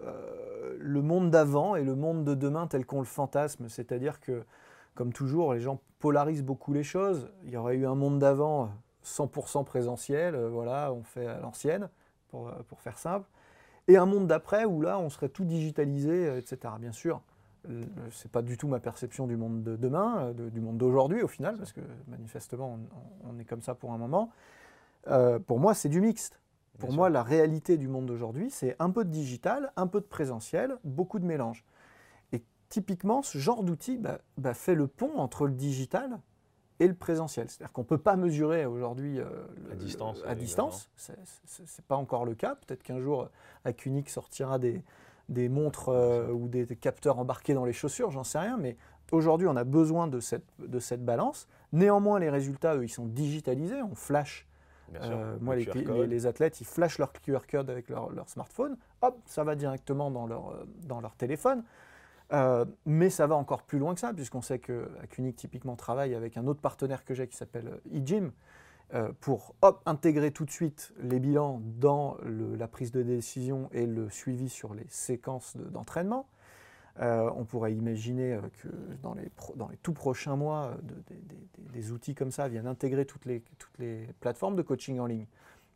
le 0.80 1.02
monde 1.02 1.32
d'avant 1.32 1.76
et 1.76 1.84
le 1.84 1.96
monde 1.96 2.24
de 2.26 2.34
demain 2.34 2.68
tel 2.68 2.86
qu'on 2.86 3.00
le 3.00 3.06
fantasme. 3.06 3.68
C'est-à-dire 3.70 4.20
que, 4.20 4.44
comme 4.96 5.12
toujours, 5.14 5.54
les 5.54 5.60
gens 5.60 5.80
polarisent 6.00 6.44
beaucoup 6.44 6.74
les 6.74 6.84
choses. 6.84 7.30
Il 7.44 7.52
y 7.52 7.58
aurait 7.58 7.76
eu 7.76 7.86
un 7.86 7.96
monde 7.96 8.20
d'avant 8.20 8.72
100% 9.08 9.64
présentiel, 9.64 10.36
euh, 10.36 10.50
voilà, 10.50 10.92
on 10.94 11.04
fait 11.04 11.28
à 11.28 11.40
l'ancienne, 11.40 11.90
pour, 12.30 12.50
euh, 12.50 12.54
pour 12.68 12.82
faire 12.82 12.98
simple 12.98 13.28
et 13.88 13.98
un 13.98 14.06
monde 14.06 14.28
d'après 14.28 14.66
où 14.66 14.82
là, 14.82 15.00
on 15.00 15.10
serait 15.10 15.30
tout 15.30 15.46
digitalisé, 15.46 16.28
euh, 16.28 16.40
etc. 16.40 16.76
Bien 16.80 16.92
sûr, 16.94 17.22
c'est 18.12 18.32
pas 18.32 18.42
du 18.42 18.58
tout 18.58 18.68
ma 18.68 18.80
perception 18.80 19.28
du 19.28 19.36
monde 19.36 19.62
de 19.64 19.76
demain, 19.76 20.32
de- 20.34 20.50
du 20.50 20.62
monde 20.62 20.78
d'aujourd'hui 20.78 21.22
au 21.22 21.28
final, 21.28 21.58
parce 21.58 21.74
que 21.74 21.82
manifestement, 22.08 22.80
on, 23.26 23.30
on 23.36 23.40
est 23.40 23.46
comme 23.46 23.62
ça 23.62 23.76
pour 23.76 23.92
un 23.92 23.98
moment. 23.98 24.30
Euh, 25.08 25.40
pour 25.40 25.60
moi, 25.60 25.74
c'est 25.74 25.90
du 25.90 26.02
mixte. 26.02 26.40
Pour 26.80 26.90
Bien 26.90 26.98
moi, 26.98 27.08
sûr. 27.08 27.14
la 27.14 27.24
réalité 27.24 27.78
du 27.78 27.88
monde 27.88 28.06
d'aujourd'hui, 28.06 28.52
c'est 28.52 28.76
un 28.80 28.90
peu 28.92 29.04
de 29.06 29.10
digital, 29.10 29.72
un 29.78 29.88
peu 29.88 30.00
de 30.02 30.06
présentiel, 30.06 30.78
beaucoup 30.84 31.20
de 31.20 31.26
mélange. 31.26 31.66
Et 32.34 32.44
typiquement, 32.70 33.22
ce 33.24 33.38
genre 33.40 33.64
d'outil 33.64 33.98
bah, 33.98 34.20
bah, 34.38 34.54
fait 34.54 34.76
le 34.76 34.88
pont 34.88 35.18
entre 35.18 35.48
le 35.48 35.54
digital 35.54 36.20
et 36.80 36.88
le 36.88 36.94
présentiel. 36.94 37.50
C'est-à-dire 37.50 37.72
qu'on 37.74 37.82
ne 37.82 37.88
peut 37.88 37.98
pas 37.98 38.16
mesurer 38.16 38.66
aujourd'hui 38.66 39.20
euh, 39.20 39.26
À 39.72 39.76
distance, 39.76 40.22
le- 40.24 40.30
à 40.30 40.36
distance. 40.36 40.90
C'est- 40.96 41.18
C'est 41.46 41.68
c'est 41.68 41.86
pas 41.86 41.96
encore 41.96 42.26
le 42.26 42.36
cas. 42.36 42.56
Peut-être 42.56 42.84
qu'un 42.84 43.00
jour, 43.00 43.30
Acunic 43.66 44.10
sortira 44.10 44.60
des, 44.60 44.84
des 45.30 45.50
montres 45.50 45.90
euh, 45.90 46.32
ou 46.32 46.48
des, 46.48 46.66
des 46.66 46.76
capteurs 46.76 47.18
embarqués 47.20 47.54
dans 47.54 47.66
les 47.66 47.74
chaussures, 47.74 48.12
j'en 48.12 48.24
sais 48.24 48.40
rien. 48.40 48.58
Mais 48.58 48.78
aujourd'hui, 49.12 49.48
on 49.48 49.56
a 49.56 49.64
besoin 49.64 50.08
de 50.08 50.20
cette, 50.20 50.46
de 50.60 50.80
cette 50.80 51.04
balance. 51.04 51.48
Néanmoins, 51.74 52.20
les 52.20 52.30
résultats, 52.30 52.76
eux, 52.76 52.84
ils 52.84 52.90
sont 52.90 53.06
digitalisés. 53.08 53.82
On 53.82 53.96
flash 53.96 54.46
Bien 54.90 55.02
sûr. 55.02 55.18
euh, 55.18 55.38
moi, 55.42 55.56
les, 56.06 56.26
athlètes, 56.28 56.62
ils 56.62 56.66
flashent 56.68 56.98
leur 57.00 57.12
QR 57.12 57.40
code 57.50 57.70
avec 57.70 57.90
leur, 57.90 58.10
leur 58.12 58.30
smartphone. 58.30 58.78
Hop, 59.02 59.18
ça 59.26 59.44
va 59.44 59.56
directement 59.56 60.12
dans 60.12 60.28
leur, 60.28 60.54
dans 60.86 61.02
leur 61.02 61.16
téléphone. 61.16 61.64
Euh, 62.34 62.66
mais 62.86 63.10
ça 63.10 63.26
va 63.26 63.36
encore 63.36 63.64
plus 63.64 63.80
loin 63.80 63.94
que 63.94 64.02
ça, 64.02 64.14
puisqu'on 64.14 64.42
sait 64.42 64.60
que 64.60 64.90
Acunic 65.02 65.36
typiquement 65.38 65.78
travaille 65.78 66.14
avec 66.14 66.36
un 66.36 66.46
autre 66.48 66.60
partenaire 66.60 67.06
que 67.06 67.14
j'ai 67.14 67.28
qui 67.28 67.38
s'appelle 67.38 67.68
euh, 67.68 67.98
eGym 67.98 68.32
euh, 68.94 69.12
pour 69.22 69.56
hop, 69.62 69.82
intégrer 69.86 70.32
tout 70.32 70.44
de 70.46 70.52
suite 70.52 70.94
les 71.02 71.20
bilans 71.20 71.62
dans 71.80 72.18
le- 72.24 72.56
la 72.56 72.68
prise 72.68 72.92
de 72.92 73.02
décision 73.02 73.70
et 73.72 73.86
le 73.86 74.10
suivi 74.10 74.50
sur 74.50 74.74
les 74.74 74.86
séquences 74.90 75.56
de- 75.56 75.64
d'entraînement. 75.66 76.28
Euh, 77.00 77.30
on 77.36 77.46
pourrait 77.46 77.74
imaginer 77.74 78.34
euh, 78.34 78.42
que 78.62 78.68
dans 79.04 79.14
les, 79.14 79.30
pro- 79.30 79.56
dans 79.56 79.68
les 79.70 79.78
tout 79.78 79.94
prochains 79.94 80.36
mois, 80.36 80.72
euh, 80.72 80.76
de- 80.82 81.72
des- 81.74 81.92
outils 81.92 82.16
comme 82.16 82.32
ça 82.32 82.48
viennent 82.50 82.68
intégrer 82.68 83.06
toutes 83.06 83.26
les, 83.26 83.42
toutes 83.60 83.78
les 83.78 84.08
plateformes 84.20 84.56
de 84.56 84.64
coaching 84.64 85.00
en 85.00 85.06
ligne, 85.06 85.28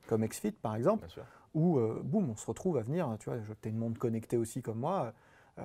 comme 0.08 0.26
XFIT 0.26 0.54
par 0.54 0.76
exemple, 0.76 1.06
où 1.54 1.78
euh, 1.78 2.02
boum, 2.04 2.30
on 2.32 2.36
se 2.36 2.46
retrouve 2.48 2.78
à 2.78 2.82
venir, 2.82 3.08
tu 3.20 3.30
vois, 3.30 3.38
tu 3.62 3.68
as 3.68 3.72
une 3.72 3.78
montre 3.78 4.00
connectée 4.00 4.38
aussi 4.38 4.62
comme 4.62 4.80
moi, 4.80 5.06
euh, 5.06 5.12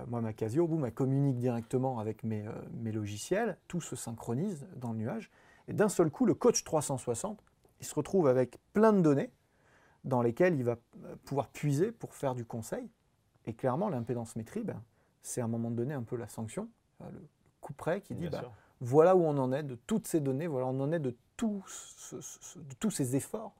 moi 0.08 0.20
ma 0.20 0.32
Casio, 0.32 0.66
boum, 0.66 0.84
elle 0.84 0.92
communique 0.94 1.38
directement 1.38 1.98
avec 1.98 2.22
mes, 2.24 2.46
euh, 2.46 2.52
mes 2.72 2.92
logiciels, 2.92 3.56
tout 3.68 3.80
se 3.80 3.96
synchronise 3.96 4.66
dans 4.76 4.92
le 4.92 4.98
nuage, 4.98 5.30
et 5.68 5.72
d'un 5.72 5.88
seul 5.88 6.10
coup, 6.10 6.26
le 6.26 6.34
coach 6.34 6.64
360, 6.64 7.42
il 7.80 7.86
se 7.86 7.94
retrouve 7.94 8.26
avec 8.28 8.58
plein 8.72 8.92
de 8.92 9.00
données 9.00 9.30
dans 10.04 10.22
lesquelles 10.22 10.54
il 10.54 10.64
va 10.64 10.76
euh, 11.04 11.16
pouvoir 11.24 11.48
puiser 11.48 11.92
pour 11.92 12.14
faire 12.14 12.34
du 12.34 12.44
conseil, 12.44 12.88
et 13.46 13.54
clairement, 13.54 13.88
l'impédance 13.88 14.36
métrie, 14.36 14.62
ben, 14.64 14.82
c'est 15.22 15.40
à 15.40 15.44
un 15.44 15.48
moment 15.48 15.70
donné 15.70 15.94
un 15.94 16.02
peu 16.02 16.16
la 16.16 16.28
sanction, 16.28 16.68
euh, 17.02 17.10
le 17.12 17.20
coup 17.60 17.72
près 17.72 18.00
qui 18.00 18.14
dit, 18.14 18.24
sûr. 18.40 18.52
voilà 18.80 19.16
où 19.16 19.22
on 19.24 19.36
en 19.38 19.52
est 19.52 19.62
de 19.62 19.74
toutes 19.74 20.06
ces 20.06 20.20
données, 20.20 20.46
voilà 20.46 20.66
où 20.66 20.70
on 20.70 20.80
en 20.80 20.92
est 20.92 21.00
de, 21.00 21.16
tout 21.36 21.62
ce- 21.66 22.20
ce- 22.20 22.58
de 22.58 22.74
tous 22.78 22.90
ces 22.90 23.16
efforts. 23.16 23.54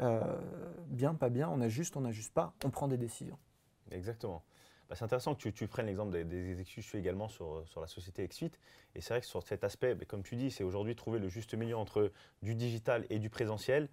Euh, 0.00 0.20
bien, 0.86 1.14
pas 1.14 1.28
bien, 1.30 1.48
on 1.50 1.60
ajuste, 1.60 1.96
on 1.96 2.02
n'ajuste 2.02 2.32
pas, 2.32 2.52
on 2.64 2.70
prend 2.70 2.86
des 2.88 2.96
décisions. 2.96 3.38
Exactement. 3.90 4.42
Bah, 4.90 4.96
c'est 4.96 5.04
intéressant 5.04 5.36
que 5.36 5.48
tu, 5.48 5.68
prennes 5.68 5.86
l'exemple 5.86 6.10
des, 6.10 6.24
des 6.24 6.64
fais 6.64 6.98
également 6.98 7.28
sur, 7.28 7.64
la 7.80 7.86
société 7.86 8.26
XFIT. 8.26 8.50
Et 8.96 9.00
c'est 9.00 9.14
vrai 9.14 9.20
que 9.20 9.26
sur 9.26 9.40
cet 9.44 9.62
aspect, 9.62 9.94
bah, 9.94 10.04
comme 10.04 10.24
tu 10.24 10.34
dis, 10.34 10.50
c'est 10.50 10.64
aujourd'hui 10.64 10.96
trouver 10.96 11.20
le 11.20 11.28
juste 11.28 11.54
milieu 11.54 11.76
entre 11.76 12.10
du 12.42 12.56
digital 12.56 13.06
et 13.08 13.20
du 13.20 13.30
présentiel. 13.30 13.88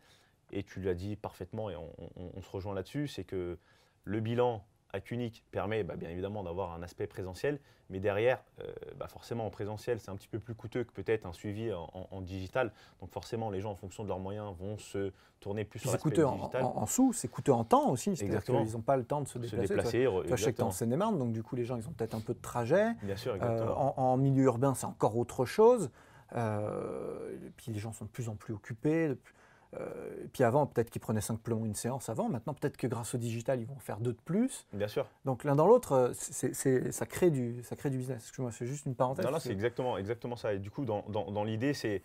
Et 0.52 0.64
tu 0.64 0.82
l'as 0.82 0.96
dit 0.96 1.16
parfaitement, 1.16 1.70
et 1.70 1.76
on 1.76 2.42
se 2.42 2.50
rejoint 2.50 2.74
là-dessus, 2.74 3.08
c'est 3.08 3.26
que 3.26 3.60
le 4.06 4.20
bilan 4.22 4.66
à 4.94 5.00
Cunic 5.02 5.44
permet 5.52 5.84
bah, 5.84 5.96
bien 5.96 6.10
évidemment 6.10 6.44
d'avoir 6.44 6.74
un 6.74 6.82
aspect 6.82 7.08
présentiel, 7.08 7.60
mais 7.90 8.00
derrière, 8.00 8.42
euh, 8.62 8.72
bah, 8.98 9.08
forcément 9.08 9.46
en 9.46 9.50
présentiel, 9.50 10.00
c'est 10.00 10.10
un 10.10 10.16
petit 10.16 10.28
peu 10.30 10.40
plus 10.40 10.56
coûteux 10.56 10.84
que 10.86 10.92
peut-être 10.92 11.26
un 11.26 11.34
suivi 11.34 11.74
en, 11.74 11.90
en- 11.94 12.08
en 12.12 12.22
digital. 12.22 12.72
Donc 13.02 13.12
forcément, 13.12 13.50
les 13.50 13.60
gens, 13.62 13.72
en 13.72 13.76
fonction 13.76 14.04
de 14.04 14.08
leurs 14.08 14.20
moyens, 14.20 14.54
vont 14.58 14.78
se 14.78 15.12
tourner 15.40 15.66
plus 15.66 15.80
sur 15.80 15.92
l'aspect 15.92 16.10
digital. 16.10 16.64
en- 16.64 16.78
en 16.78 16.86
sous, 16.86 17.12
c'est 17.14 17.28
coûteux 17.28 17.52
en 17.54 17.64
temps 17.64 17.90
aussi, 17.92 18.16
c'est-à-dire 18.16 18.44
qu'ils 18.44 18.74
n'ont 18.74 18.82
pas 18.82 18.98
le 18.98 19.04
temps 19.04 19.22
de 19.22 19.28
se 19.28 19.34
se 19.34 19.40
déplacer. 19.40 19.68
Toi- 19.68 19.76
déplacer, 19.76 20.04
Toi, 20.06 20.12
je 20.12 20.20
sais 20.22 20.22
que 20.22 20.26
tu 20.26 20.32
es 20.32 20.34
exactement. 20.34 20.68
en 20.70 20.72
Seine-et-Marne, 20.72 21.20
donc 21.20 21.32
du 21.34 21.44
coup, 21.44 21.56
les 21.56 21.66
gens, 21.66 21.76
ils 21.78 21.88
ont 21.88 21.92
peut-être 21.92 22.16
un 22.16 22.22
peu 22.22 22.34
de 22.34 22.42
trajet. 22.42 22.94
Bien 23.04 23.16
sûr, 23.18 23.34
Euh, 23.34 23.36
exactement. 23.36 24.00
en, 24.00 24.04
en 24.14 24.18
milieu 24.18 24.44
urbain, 24.44 24.74
c'est 24.74 24.86
encore 24.86 25.18
autre 25.18 25.46
chose. 25.46 25.92
Euh, 26.36 27.36
et 27.46 27.50
puis 27.56 27.72
les 27.72 27.80
gens 27.80 27.94
sont 27.94 28.06
de 28.06 28.10
plus 28.10 28.30
en 28.30 28.36
plus 28.36 28.54
occupés. 28.54 29.16
plus- 29.16 29.34
euh, 29.74 30.24
et 30.24 30.28
puis 30.30 30.44
avant, 30.44 30.66
peut-être 30.66 30.90
qu'ils 30.90 31.02
prenaient 31.02 31.22
simplement 31.22 31.66
une 31.66 31.76
séance 31.76 32.10
avant. 32.10 32.30
Maintenant, 32.30 32.54
peut-être 32.54 32.78
que 32.78 32.88
grâce 32.88 33.14
au 33.16 33.18
digital, 33.18 33.60
ils 33.60 33.66
vont 33.68 33.76
en 33.76 33.80
faire 33.80 34.00
deux 34.00 34.14
de 34.14 34.22
plus. 34.24 34.66
Bien 34.74 34.88
sûr. 34.88 35.08
Donc 35.26 35.44
l'un 35.44 35.56
dans 35.56 35.68
l'autre, 35.68 35.92
euh, 35.94 36.14
ça, 36.14 37.06
crée 37.06 37.30
du, 37.32 37.62
ça 37.64 37.76
crée 37.76 37.90
du 37.90 37.98
business. 37.98 38.24
Excuse-moi, 38.24 38.52
c'est 38.52 38.66
juste 38.66 38.86
une 38.86 38.96
parenthèse. 38.96 39.26
Non, 39.26 39.32
non, 39.32 39.40
c'est 39.40 39.52
exactement, 39.52 39.98
exactement 39.98 40.36
ça. 40.36 40.54
Et 40.54 40.60
du 40.60 40.72
coup, 40.72 40.86
dans, 40.86 41.04
dans- 41.10 41.32
dans 41.32 41.44
l'idée, 41.44 41.74
c'est, 41.74 42.02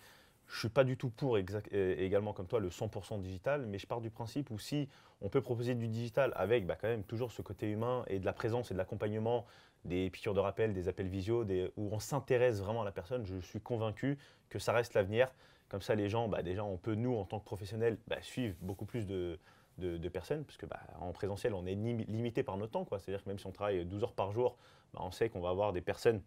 je 0.48 0.58
suis 0.58 0.68
pas 0.68 0.84
du 0.84 0.96
tout 0.96 1.08
pour 1.10 1.38
exact- 1.38 1.72
également 1.72 2.32
comme 2.32 2.46
toi 2.46 2.58
le 2.60 2.68
100% 2.70 3.20
digital, 3.20 3.64
mais 3.66 3.78
je 3.78 3.86
pars 3.86 4.00
du 4.00 4.10
principe 4.10 4.50
où 4.50 4.58
si 4.58 4.88
on 5.20 5.28
peut 5.28 5.40
proposer 5.40 5.74
du 5.74 5.86
digital 5.88 6.32
avec 6.34 6.66
bah, 6.66 6.76
quand 6.80 6.88
même 6.88 7.04
toujours 7.04 7.30
ce 7.32 7.42
côté 7.42 7.70
humain 7.70 8.04
et 8.08 8.18
de 8.18 8.24
la 8.24 8.32
présence 8.32 8.70
et 8.70 8.74
de 8.74 8.78
l'accompagnement, 8.78 9.46
des 9.84 10.10
piqûres 10.10 10.34
de 10.34 10.40
rappel, 10.40 10.72
des 10.72 10.88
appels 10.88 11.08
visio, 11.08 11.44
des, 11.44 11.70
où 11.76 11.88
on 11.92 11.98
s'intéresse 11.98 12.60
vraiment 12.60 12.82
à 12.82 12.84
la 12.84 12.92
personne, 12.92 13.26
je 13.26 13.38
suis 13.38 13.60
convaincu 13.60 14.18
que 14.48 14.58
ça 14.58 14.72
reste 14.72 14.94
l'avenir. 14.94 15.32
Comme 15.68 15.82
ça, 15.82 15.94
les 15.94 16.08
gens, 16.08 16.28
bah, 16.28 16.42
déjà, 16.42 16.64
on 16.64 16.76
peut, 16.76 16.94
nous, 16.94 17.14
en 17.14 17.24
tant 17.24 17.40
que 17.40 17.44
professionnels, 17.44 17.98
bah, 18.06 18.20
suivre 18.20 18.54
beaucoup 18.60 18.84
plus 18.84 19.06
de, 19.06 19.38
de, 19.78 20.08
personnes, 20.08 20.44
parce 20.44 20.56
que 20.56 20.66
bah, 20.66 20.80
en 21.00 21.12
présentiel, 21.12 21.54
on 21.54 21.66
est 21.66 21.74
limité 21.74 22.42
par 22.42 22.56
notre 22.56 22.72
temps. 22.72 22.86
C'est-à-dire 22.90 23.24
que 23.24 23.28
même 23.28 23.38
si 23.38 23.46
on 23.46 23.52
travaille 23.52 23.84
12 23.84 24.02
heures 24.04 24.12
par 24.12 24.32
jour, 24.32 24.56
on 24.94 25.10
sait 25.10 25.28
qu'on 25.28 25.40
va 25.40 25.48
avoir 25.48 25.72
des 25.72 25.80
personnes, 25.80 26.22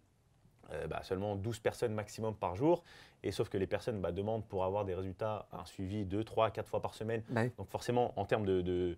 euh, 0.72 0.86
bah, 0.88 1.00
seulement 1.02 1.36
12 1.36 1.60
personnes 1.60 1.94
maximum 1.94 2.34
par 2.34 2.56
jour. 2.56 2.82
Et 3.22 3.30
sauf 3.30 3.48
que 3.48 3.56
les 3.56 3.66
personnes 3.66 4.02
demandent 4.02 4.44
pour 4.44 4.64
avoir 4.64 4.84
des 4.84 4.94
résultats 4.94 5.48
un 5.52 5.64
suivi 5.64 6.04
2, 6.04 6.24
3, 6.24 6.50
4 6.50 6.68
fois 6.68 6.82
par 6.82 6.94
semaine. 6.94 7.22
Donc 7.56 7.68
forcément, 7.68 8.12
en 8.18 8.24
termes 8.24 8.44
de, 8.44 8.96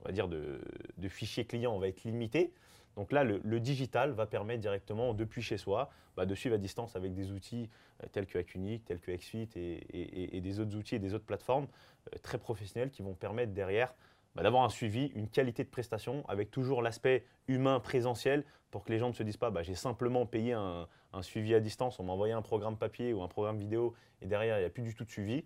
on 0.00 0.04
va 0.04 0.12
dire 0.12 0.28
de, 0.28 0.60
fichiers 1.08 1.44
clients, 1.44 1.74
on 1.74 1.78
va 1.78 1.88
être 1.88 2.04
limité. 2.04 2.52
Donc 2.98 3.12
là, 3.12 3.22
le, 3.22 3.60
digital 3.60 4.10
va 4.10 4.26
permettre 4.26 4.60
directement, 4.60 5.14
depuis 5.14 5.40
chez 5.40 5.56
soi, 5.56 5.88
de 6.16 6.34
suivre 6.34 6.56
à 6.56 6.58
distance 6.58 6.96
avec 6.96 7.14
des 7.14 7.30
outils 7.30 7.70
euh, 8.02 8.08
tels 8.10 8.26
que 8.26 8.38
Acunic, 8.38 8.84
tels 8.84 8.98
que 8.98 9.12
XFIT 9.12 9.50
et, 9.54 10.40
des 10.40 10.58
autres 10.58 10.74
outils 10.74 10.96
et 10.96 10.98
des 10.98 11.14
autres 11.14 11.24
plateformes 11.24 11.68
euh, 12.12 12.18
très 12.24 12.38
professionnels 12.38 12.90
qui 12.90 13.02
vont 13.02 13.14
permettre 13.14 13.52
derrière 13.52 13.94
bah, 14.34 14.42
d'avoir 14.42 14.64
un 14.64 14.68
suivi, 14.68 15.12
une 15.14 15.28
qualité 15.28 15.62
de 15.62 15.68
prestation 15.68 16.24
avec 16.26 16.50
toujours 16.50 16.82
l'aspect 16.82 17.24
humain 17.46 17.78
présentiel 17.78 18.42
pour 18.72 18.82
que 18.82 18.90
les 18.90 18.98
gens 18.98 19.10
ne 19.10 19.14
se 19.14 19.22
disent 19.22 19.36
pas 19.36 19.50
bah, 19.50 19.62
j'ai 19.62 19.76
simplement 19.76 20.26
payé 20.26 20.54
un, 20.54 20.88
suivi 21.22 21.54
à 21.54 21.60
distance, 21.60 22.00
on 22.00 22.02
m'a 22.02 22.12
envoyé 22.14 22.32
un 22.32 22.42
programme 22.42 22.76
papier 22.76 23.12
ou 23.12 23.22
un 23.22 23.28
programme 23.28 23.60
vidéo 23.60 23.94
et 24.22 24.26
derrière 24.26 24.58
il 24.58 24.62
n'y 24.62 24.66
a 24.66 24.70
plus 24.70 24.82
du 24.82 24.96
tout 24.96 25.04
de 25.04 25.10
suivi. 25.10 25.44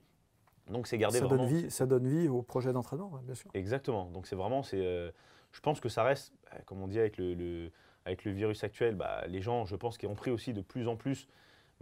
Donc 0.69 0.87
c'est 0.87 0.99
garder 0.99 1.19
ça 1.19 1.27
vraiment. 1.27 1.45
Donne 1.45 1.53
vie, 1.53 1.71
ça 1.71 1.87
donne 1.87 2.07
vie 2.07 2.29
au 2.29 2.43
projet 2.43 2.73
d'entraînement, 2.73 3.11
bien 3.25 3.35
sûr. 3.35 3.51
Exactement. 3.55 4.11
Donc 4.11 4.27
c'est 4.27 4.37
vraiment, 4.37 4.63
c'est, 4.63 4.85
euh, 4.85 5.11
je 5.53 5.61
pense 5.61 5.81
que 5.81 5.89
ça 5.89 6.03
reste, 6.03 6.33
bah, 6.45 6.59
comme 6.67 6.81
on 6.81 6.89
dit 6.89 6.99
avec 6.99 7.17
le, 7.19 7.71
avec 8.05 8.25
le 8.25 8.33
virus 8.33 8.65
actuel, 8.65 8.97
les 9.29 9.43
gens, 9.43 9.67
je 9.67 9.77
pense, 9.77 9.99
qui 9.99 10.07
ont 10.07 10.15
pris 10.15 10.31
aussi 10.31 10.53
de 10.53 10.61
plus 10.61 10.89
en 10.89 10.97
plus 10.97 11.29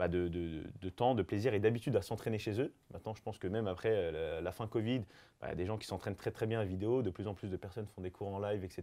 bah, 0.00 0.09
de, 0.09 0.88
temps, 0.88 1.14
de 1.14 1.23
plaisir 1.23 1.52
et 1.52 1.61
d'habitude 1.61 1.95
à 1.95 2.00
s'entraîner 2.00 2.38
chez 2.38 2.59
eux. 2.59 2.73
Maintenant, 2.90 3.14
je 3.14 3.21
pense 3.21 3.37
que 3.37 3.47
même 3.47 3.66
après 3.66 3.90
euh, 3.92 4.40
la, 4.40 4.50
fin 4.50 4.66
Covid, 4.66 5.00
bah, 5.42 5.49
il 5.49 5.50
y 5.50 5.52
a 5.52 5.54
des 5.57 5.66
gens 5.66 5.76
qui 5.76 5.87
s'entraînent 5.87 6.16
très 6.16 6.30
très 6.30 6.47
bien 6.47 6.59
à 6.59 6.64
vidéo, 6.64 7.02
de 7.02 7.11
plus 7.11 7.26
en 7.26 7.35
plus 7.35 7.49
de 7.50 7.57
personnes 7.59 7.85
font 7.85 8.00
des 8.00 8.11
cours 8.11 8.28
en 8.28 8.38
live, 8.38 8.64
etc. 8.64 8.83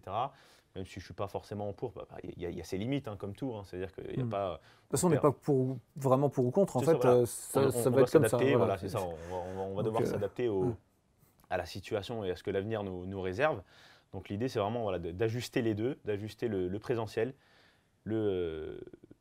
Même 0.76 0.86
si 0.86 0.94
je 0.94 1.00
ne 1.00 1.06
suis 1.06 1.16
pas 1.16 1.28
forcément 1.28 1.70
en 1.70 1.74
pour, 1.74 1.94
bah, 1.94 2.06
il 2.22 2.40
y, 2.40 2.62
a 2.62 2.64
ses 2.64 2.78
limites, 2.78 3.08
hein, 3.08 3.16
comme 3.18 3.34
tout. 3.34 3.52
Hein. 3.56 3.64
C'est-à-dire 3.66 3.92
qu'il 3.96 4.16
n'y 4.16 4.22
a 4.22 4.26
hmm. 4.26 4.30
pas. 4.30 4.52
De 4.52 4.58
toute 4.58 4.92
façon, 4.92 5.08
on 5.08 5.10
n'est 5.10 5.20
pas 5.20 5.32
pour, 5.32 5.80
vraiment 5.96 6.30
pour 6.30 6.46
ou 6.46 6.52
contre. 6.52 6.78
En 6.78 6.82
fait, 6.82 7.04
euh, 7.04 7.26
ça, 7.26 7.62
va 7.90 8.02
être 8.02 8.12
comme 8.12 8.28
ça. 8.28 8.38
Voilà, 8.38 8.78
c'est 8.78 8.90
ça. 8.90 9.00
On 9.32 9.74
va, 9.74 9.82
devoir 9.82 10.04
euh, 10.04 10.06
s'adapter 10.06 10.48
hmm. 10.48 10.76
à 11.50 11.58
la 11.58 11.66
situation 11.66 12.24
et 12.26 12.30
à 12.30 12.36
ce 12.36 12.44
que 12.44 12.52
l'avenir 12.52 12.84
nous, 12.84 13.22
réserve. 13.22 13.64
Donc 14.14 14.30
l'idée, 14.30 14.50
c'est 14.50 14.60
vraiment 14.60 14.84
voilà, 14.84 15.00
d'ajuster 15.00 15.64
les 15.64 15.74
deux, 15.74 15.98
d'ajuster 16.06 16.48
le, 16.48 16.68
le, 16.68 16.80
présentiel, 16.80 17.34
le, 18.04 18.80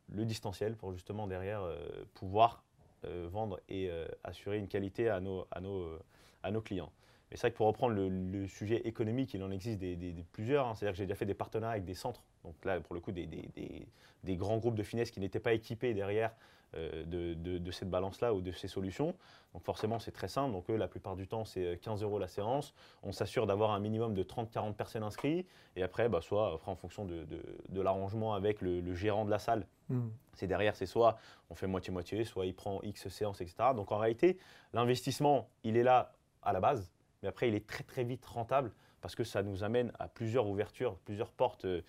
le 0.09 0.25
distanciel 0.25 0.75
pour 0.75 0.93
justement 0.93 1.27
derrière 1.27 1.61
euh, 1.61 1.77
pouvoir 2.13 2.63
euh, 3.05 3.27
vendre 3.29 3.59
et 3.69 3.89
euh, 3.89 4.07
assurer 4.23 4.57
une 4.57 4.67
qualité 4.67 5.09
à 5.09 5.19
nos, 5.19 5.47
à 5.51 5.61
nos, 5.61 5.99
à 6.43 6.51
nos 6.51 6.61
clients. 6.61 6.91
Mais 7.29 7.35
c'est 7.35 7.41
vrai 7.41 7.51
que 7.51 7.57
pour 7.57 7.67
reprendre 7.67 7.93
le, 7.95 8.47
sujet 8.47 8.87
économique, 8.87 9.33
il 9.33 9.43
en 9.43 9.51
existe 9.51 9.79
des, 9.79 10.15
plusieurs. 10.31 10.65
Hein. 10.65 10.75
C'est-à-dire 10.75 10.93
que 10.93 10.97
j'ai 10.97 11.05
déjà 11.05 11.15
fait 11.15 11.25
des 11.25 11.33
partenariats 11.33 11.73
avec 11.73 11.85
des 11.85 11.93
centres. 11.93 12.23
Donc 12.45 12.55
là, 12.63 12.79
pour 12.79 12.95
le 12.95 13.01
coup, 13.01 13.11
des, 13.11 13.27
des 13.27 14.35
grands 14.37 14.57
groupes 14.57 14.75
de 14.75 14.83
finesse 14.83 15.11
qui 15.11 15.19
n'étaient 15.19 15.41
pas 15.41 15.51
équipés 15.51 15.93
derrière 15.93 16.33
euh, 16.75 17.05
de, 17.05 17.71
cette 17.71 17.89
balance-là 17.89 18.33
ou 18.33 18.41
de 18.41 18.51
ces 18.51 18.67
solutions. 18.67 19.15
Donc 19.53 19.63
forcément, 19.63 19.99
c'est 19.99 20.11
très 20.11 20.27
simple. 20.27 20.51
Donc 20.51 20.69
eux, 20.69 20.75
la 20.75 20.87
plupart 20.87 21.15
du 21.15 21.27
temps, 21.27 21.45
c'est 21.45 21.79
15 21.81 22.03
euros 22.03 22.19
la 22.19 22.27
séance. 22.27 22.73
On 23.03 23.11
s'assure 23.11 23.47
d'avoir 23.47 23.71
un 23.71 23.79
minimum 23.79 24.13
de 24.13 24.23
30-40 24.23 24.73
personnes 24.73 25.03
inscrites. 25.03 25.47
Et 25.75 25.83
après, 25.83 26.09
bah, 26.09 26.21
soit 26.21 26.59
en 26.65 26.75
fonction 26.75 27.05
de, 27.05 27.81
l'arrangement 27.81 28.33
avec 28.33 28.61
le, 28.61 28.93
gérant 28.95 29.25
de 29.25 29.29
la 29.29 29.39
salle, 29.39 29.65
hmm. 29.89 30.07
c'est 30.33 30.47
derrière, 30.47 30.75
c'est 30.75 30.85
soit 30.85 31.17
on 31.49 31.55
fait 31.55 31.67
moitié-moitié, 31.67 32.23
soit 32.23 32.45
il 32.45 32.53
prend 32.53 32.81
X 32.83 33.07
séances, 33.07 33.41
etc. 33.41 33.69
Donc 33.75 33.91
en 33.91 33.97
réalité, 33.97 34.37
l'investissement, 34.73 35.49
il 35.63 35.77
est 35.77 35.83
là 35.83 36.13
à 36.41 36.53
la 36.53 36.59
base, 36.59 36.91
mais 37.21 37.29
après, 37.29 37.47
il 37.47 37.55
est 37.55 37.67
très 37.67 37.83
très 37.83 38.03
vite 38.03 38.25
rentable 38.25 38.71
parce 39.01 39.15
que 39.15 39.23
ça 39.23 39.43
nous 39.43 39.63
amène 39.63 39.91
à 39.99 40.07
plusieurs 40.07 40.47
ouvertures, 40.47 40.97
plusieurs 41.05 41.31
portes. 41.31 41.65
Euh, 41.65 41.81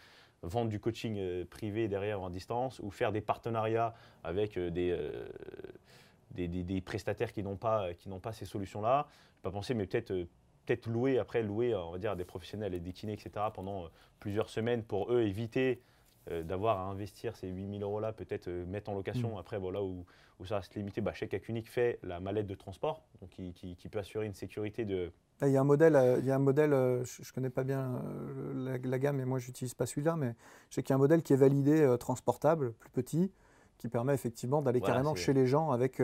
vendre 0.42 0.70
du 0.70 0.80
coaching 0.80 1.16
euh, 1.18 1.44
privé 1.44 1.88
derrière 1.88 2.20
en 2.20 2.30
distance 2.30 2.78
ou 2.80 2.90
faire 2.90 3.12
des 3.12 3.20
partenariats 3.20 3.94
avec 4.24 4.56
euh, 4.56 4.70
euh, 4.76 5.28
des, 6.30 6.48
des, 6.48 6.80
prestataires 6.80 7.32
qui 7.32 7.42
n'ont 7.42 7.56
pas, 7.56 7.94
qui 7.94 8.08
pas 8.08 8.32
ces 8.32 8.44
solutions-là. 8.44 9.08
Je 9.38 9.42
pas 9.42 9.50
penser, 9.50 9.74
mais 9.74 9.86
peut-être 9.86 10.26
peut-être 10.66 10.86
louer, 10.86 11.18
après 11.18 11.42
louer, 11.42 11.74
on 11.74 11.92
va 11.92 11.98
dire, 11.98 12.14
des 12.14 12.26
professionnels 12.26 12.74
et 12.74 12.80
des 12.80 12.92
kinés, 12.92 13.14
etc., 13.14 13.46
pendant 13.54 13.88
plusieurs 14.20 14.50
semaines 14.50 14.82
pour 14.82 15.10
eux 15.10 15.22
éviter 15.22 15.80
d'avoir 16.30 16.80
à 16.80 16.82
investir 16.82 17.34
ces 17.36 17.48
8000 17.48 17.82
euros-là, 17.82 18.12
peut-être 18.12 18.50
mettre 18.50 18.90
en 18.90 18.94
location. 18.94 19.36
Mm. 19.36 19.38
Après, 19.38 19.58
voilà, 19.58 19.82
où, 19.82 20.04
où 20.38 20.44
ça 20.44 20.56
va 20.56 20.62
se 20.62 20.74
limiter, 20.74 21.00
bah, 21.00 21.14
Check 21.14 21.48
Unique 21.48 21.70
fait 21.70 21.98
la 22.02 22.20
mallette 22.20 22.46
de 22.46 22.54
transport, 22.54 23.02
donc 23.22 23.30
qui, 23.30 23.54
qui 23.54 23.88
peut 23.88 23.98
assurer 23.98 24.26
une 24.26 24.34
sécurité 24.34 24.84
de, 24.84 25.10
il 25.46 25.52
y 25.52 25.56
a 25.56 25.60
un 25.60 25.64
modèle, 25.64 25.94
euh, 25.96 26.18
il 26.18 26.26
y 26.26 26.30
a 26.30 26.36
un 26.36 26.40
modèle 26.40 26.72
euh, 26.72 27.04
je 27.04 27.22
ne 27.22 27.34
connais 27.34 27.50
pas 27.50 27.64
bien 27.64 28.00
euh, 28.04 28.78
la, 28.82 28.98
gamme, 28.98 29.20
et 29.20 29.24
moi 29.24 29.38
je 29.38 29.46
n'utilise 29.46 29.74
pas 29.74 29.86
celui-là, 29.86 30.16
mais 30.16 30.34
je 30.70 30.76
sais 30.76 30.82
qu'il 30.82 30.90
y 30.90 30.94
a 30.94 30.96
un 30.96 30.98
modèle 30.98 31.22
qui 31.22 31.32
est 31.32 31.36
validé, 31.36 31.96
transportable, 32.00 32.72
plus 32.72 32.90
petit, 32.90 33.32
qui 33.78 33.88
permet 33.88 34.14
effectivement 34.14 34.62
d'aller 34.62 34.80
carrément 34.80 35.14
chez 35.14 35.32
les 35.32 35.46
gens 35.46 35.70
avec, 35.70 36.00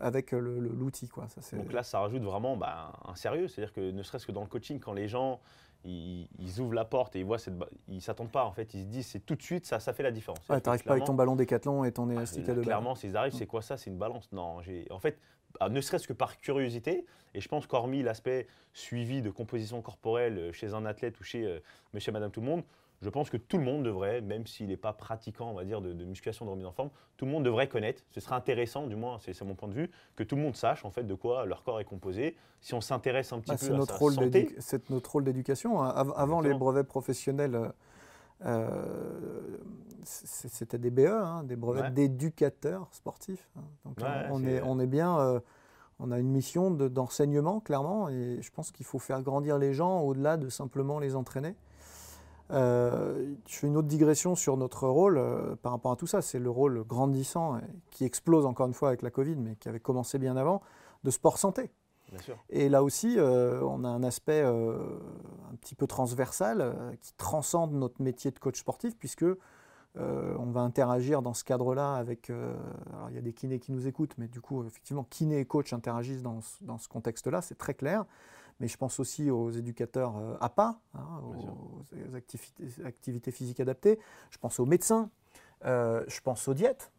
avec 0.00 0.32
l'outil. 0.32 1.08
Donc 1.52 1.72
là, 1.72 1.82
ça 1.82 2.00
rajoute 2.00 2.22
vraiment 2.22 2.56
bah, 2.56 2.92
un 3.06 3.14
sérieux. 3.14 3.48
C'est-à-dire 3.48 3.72
que 3.72 3.90
ne 3.90 4.02
serait-ce 4.02 4.26
que 4.26 4.32
dans 4.32 4.42
le 4.42 4.48
coaching, 4.48 4.78
quand 4.78 4.92
les 4.92 5.08
gens 5.08 5.40
ils, 5.84 6.60
ouvrent 6.60 6.74
la 6.74 6.84
porte 6.84 7.16
et 7.16 7.20
ils 7.20 7.24
voient 7.24 7.38
cette, 7.38 7.54
ils 7.88 8.00
s'attendent 8.00 8.30
pas 8.30 8.44
en 8.44 8.52
fait. 8.52 8.74
Ils 8.74 8.82
se 8.82 8.86
disent 8.86 9.06
c'est 9.06 9.24
tout 9.24 9.34
de 9.34 9.42
suite 9.42 9.66
ça, 9.66 9.80
ça 9.80 9.92
fait 9.92 10.02
la 10.02 10.10
différence. 10.10 10.40
tu 10.46 10.52
n'arrives 10.52 10.84
pas 10.84 10.92
avec 10.92 11.04
ton 11.04 11.14
ballon 11.14 11.36
décathlon 11.36 11.84
et 11.84 11.92
ton 11.92 12.08
ah, 12.10 12.12
élastique 12.12 12.48
à 12.48 12.54
deux 12.54 12.62
Clairement, 12.62 12.94
s'ils 12.94 13.16
arrivent, 13.16 13.34
c'est 13.34 13.46
quoi 13.46 13.62
ça? 13.62 13.76
C'est 13.76 13.90
une 13.90 13.98
balance. 13.98 14.30
Non, 14.32 14.60
j'ai 14.62 14.86
en 14.90 14.98
fait 14.98 15.18
ah, 15.20 15.43
ne 15.68 15.80
serait-ce 15.80 16.06
que 16.06 16.12
par 16.12 16.38
curiosité, 16.38 17.06
et 17.34 17.40
je 17.40 17.48
pense 17.48 17.66
qu'hormis 17.66 18.02
l'aspect 18.02 18.46
suivi 18.72 19.22
de 19.22 19.30
composition 19.30 19.82
corporelle 19.82 20.38
euh, 20.38 20.52
chez 20.52 20.74
un 20.74 20.84
athlète 20.86 21.18
ou 21.20 21.24
chez 21.24 21.44
euh, 21.44 21.58
monsieur 21.92 22.10
et 22.10 22.12
madame 22.12 22.30
tout 22.30 22.40
le 22.40 22.46
monde, 22.46 22.62
je 23.02 23.10
pense 23.10 23.28
que 23.28 23.36
tout 23.36 23.58
le 23.58 23.64
monde 23.64 23.84
devrait, 23.84 24.20
même 24.22 24.46
s'il 24.46 24.68
n'est 24.68 24.76
pas 24.76 24.92
pratiquant, 24.92 25.50
on 25.50 25.54
va 25.54 25.64
dire, 25.64 25.80
de, 25.82 25.92
musculation, 25.92 26.46
de 26.46 26.50
remise 26.50 26.64
en 26.64 26.72
forme, 26.72 26.90
tout 27.16 27.26
le 27.26 27.30
monde 27.30 27.44
devrait 27.44 27.68
connaître. 27.68 28.02
Ce 28.12 28.20
serait 28.20 28.34
intéressant, 28.34 28.86
du 28.86 28.96
moins, 28.96 29.18
c'est 29.20 29.38
mon 29.42 29.54
point 29.54 29.68
de 29.68 29.74
vue, 29.74 29.90
que 30.16 30.22
tout 30.22 30.36
le 30.36 30.42
monde 30.42 30.56
sache 30.56 30.84
en 30.84 30.90
fait 30.90 31.02
de 31.02 31.14
quoi 31.14 31.44
leur 31.44 31.64
corps 31.64 31.80
est 31.80 31.84
composé. 31.84 32.34
Si 32.60 32.72
on 32.72 32.80
s'intéresse 32.80 33.32
un 33.32 33.40
petit 33.40 33.50
bah, 33.50 33.56
peu 33.60 33.74
à 33.74 33.76
notre 33.76 33.92
sa 33.92 33.98
rôle 33.98 34.14
santé, 34.14 34.54
c'est 34.58 34.88
notre 34.88 35.10
rôle 35.10 35.24
d'éducation. 35.24 35.82
Hein. 35.82 36.12
Avant 36.16 36.40
les 36.40 36.54
brevets 36.54 36.86
professionnels. 36.86 37.72
Euh, 38.44 39.58
c'était 40.04 40.78
des 40.78 40.90
BE, 40.90 41.06
hein, 41.06 41.44
des 41.44 41.56
brevets 41.56 41.92
d'éducateurs 41.92 42.88
sportifs. 42.92 43.48
Hein. 43.56 43.62
Donc 43.84 43.98
on, 44.30 44.44
est, 44.44 44.60
on 44.62 44.78
est 44.78 44.86
bien, 44.86 45.18
euh, 45.18 45.40
on 45.98 46.10
a 46.10 46.18
une 46.18 46.28
mission 46.28 46.70
d'enseignement 46.70 47.60
clairement, 47.60 48.10
et 48.10 48.38
je 48.42 48.50
pense 48.50 48.70
qu'il 48.70 48.84
faut 48.84 48.98
faire 48.98 49.22
grandir 49.22 49.56
les 49.56 49.72
gens 49.72 50.00
au-delà 50.00 50.36
de 50.36 50.50
simplement 50.50 50.98
les 50.98 51.16
entraîner. 51.16 51.56
Euh, 52.50 53.34
je 53.48 53.56
fais 53.56 53.66
une 53.66 53.78
autre 53.78 53.88
digression 53.88 54.34
sur 54.34 54.58
notre 54.58 54.86
rôle 54.86 55.18
par 55.62 55.72
rapport 55.72 55.92
à 55.92 55.96
tout 55.96 56.06
ça. 56.06 56.20
C'est 56.20 56.38
le 56.38 56.50
rôle 56.50 56.84
grandissant 56.84 57.58
qui 57.90 58.04
explose 58.04 58.44
encore 58.44 58.66
une 58.66 58.74
fois 58.74 58.88
avec 58.88 59.00
la 59.00 59.10
Covid, 59.10 59.36
mais 59.36 59.56
qui 59.56 59.70
avait 59.70 59.80
commencé 59.80 60.18
bien 60.18 60.36
avant, 60.36 60.60
de 61.04 61.10
sport 61.10 61.38
santé. 61.38 61.70
Et 62.50 62.68
là 62.68 62.82
aussi, 62.82 63.18
euh, 63.18 63.60
on 63.62 63.84
a 63.84 63.88
un 63.88 64.02
aspect 64.02 64.42
euh, 64.44 64.78
un 65.52 65.56
petit 65.56 65.74
peu 65.74 65.86
transversal 65.86 66.60
euh, 66.60 66.94
qui 67.00 67.12
transcende 67.14 67.72
notre 67.72 68.02
métier 68.02 68.30
de 68.30 68.38
coach 68.38 68.58
sportif, 68.58 68.96
puisque 68.96 69.26
on 69.96 70.50
va 70.50 70.62
interagir 70.62 71.22
dans 71.22 71.34
ce 71.34 71.44
cadre-là 71.44 71.94
avec. 71.94 72.28
alors, 72.28 73.10
il 73.10 73.14
y 73.14 73.18
a 73.18 73.20
des 73.20 73.32
kinés 73.32 73.60
qui 73.60 73.70
nous 73.70 73.86
écoutent, 73.86 74.16
mais 74.18 74.26
du 74.26 74.40
coup, 74.40 74.64
effectivement, 74.66 75.04
kiné 75.04 75.38
et 75.38 75.44
coach 75.44 75.72
interagissent 75.72 76.22
dans, 76.22 76.40
dans 76.62 76.78
ce 76.78 76.88
contexte-là, 76.88 77.42
c'est 77.42 77.54
très 77.54 77.74
clair. 77.74 78.04
Mais 78.58 78.66
je 78.66 78.76
pense 78.76 78.98
aussi 78.98 79.30
aux 79.30 79.52
éducateurs 79.52 80.16
APA, 80.40 80.80
hein, 80.94 81.20
aux, 81.22 82.16
activités, 82.16 82.64
activités, 82.84 83.30
physiques 83.30 83.60
adaptées. 83.60 84.00
Je 84.32 84.38
pense 84.38 84.58
aux 84.58 84.66
médecins. 84.66 85.10
je 85.62 86.20
pense 86.24 86.48
aux 86.48 86.54
diètes, 86.54 86.90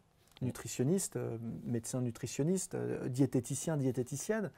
nutritionnistes, 0.42 1.20
médecins 1.66 2.00
nutritionnistes, 2.00 2.78
diététiciens, 3.08 3.76
diététiciennes 3.76 4.52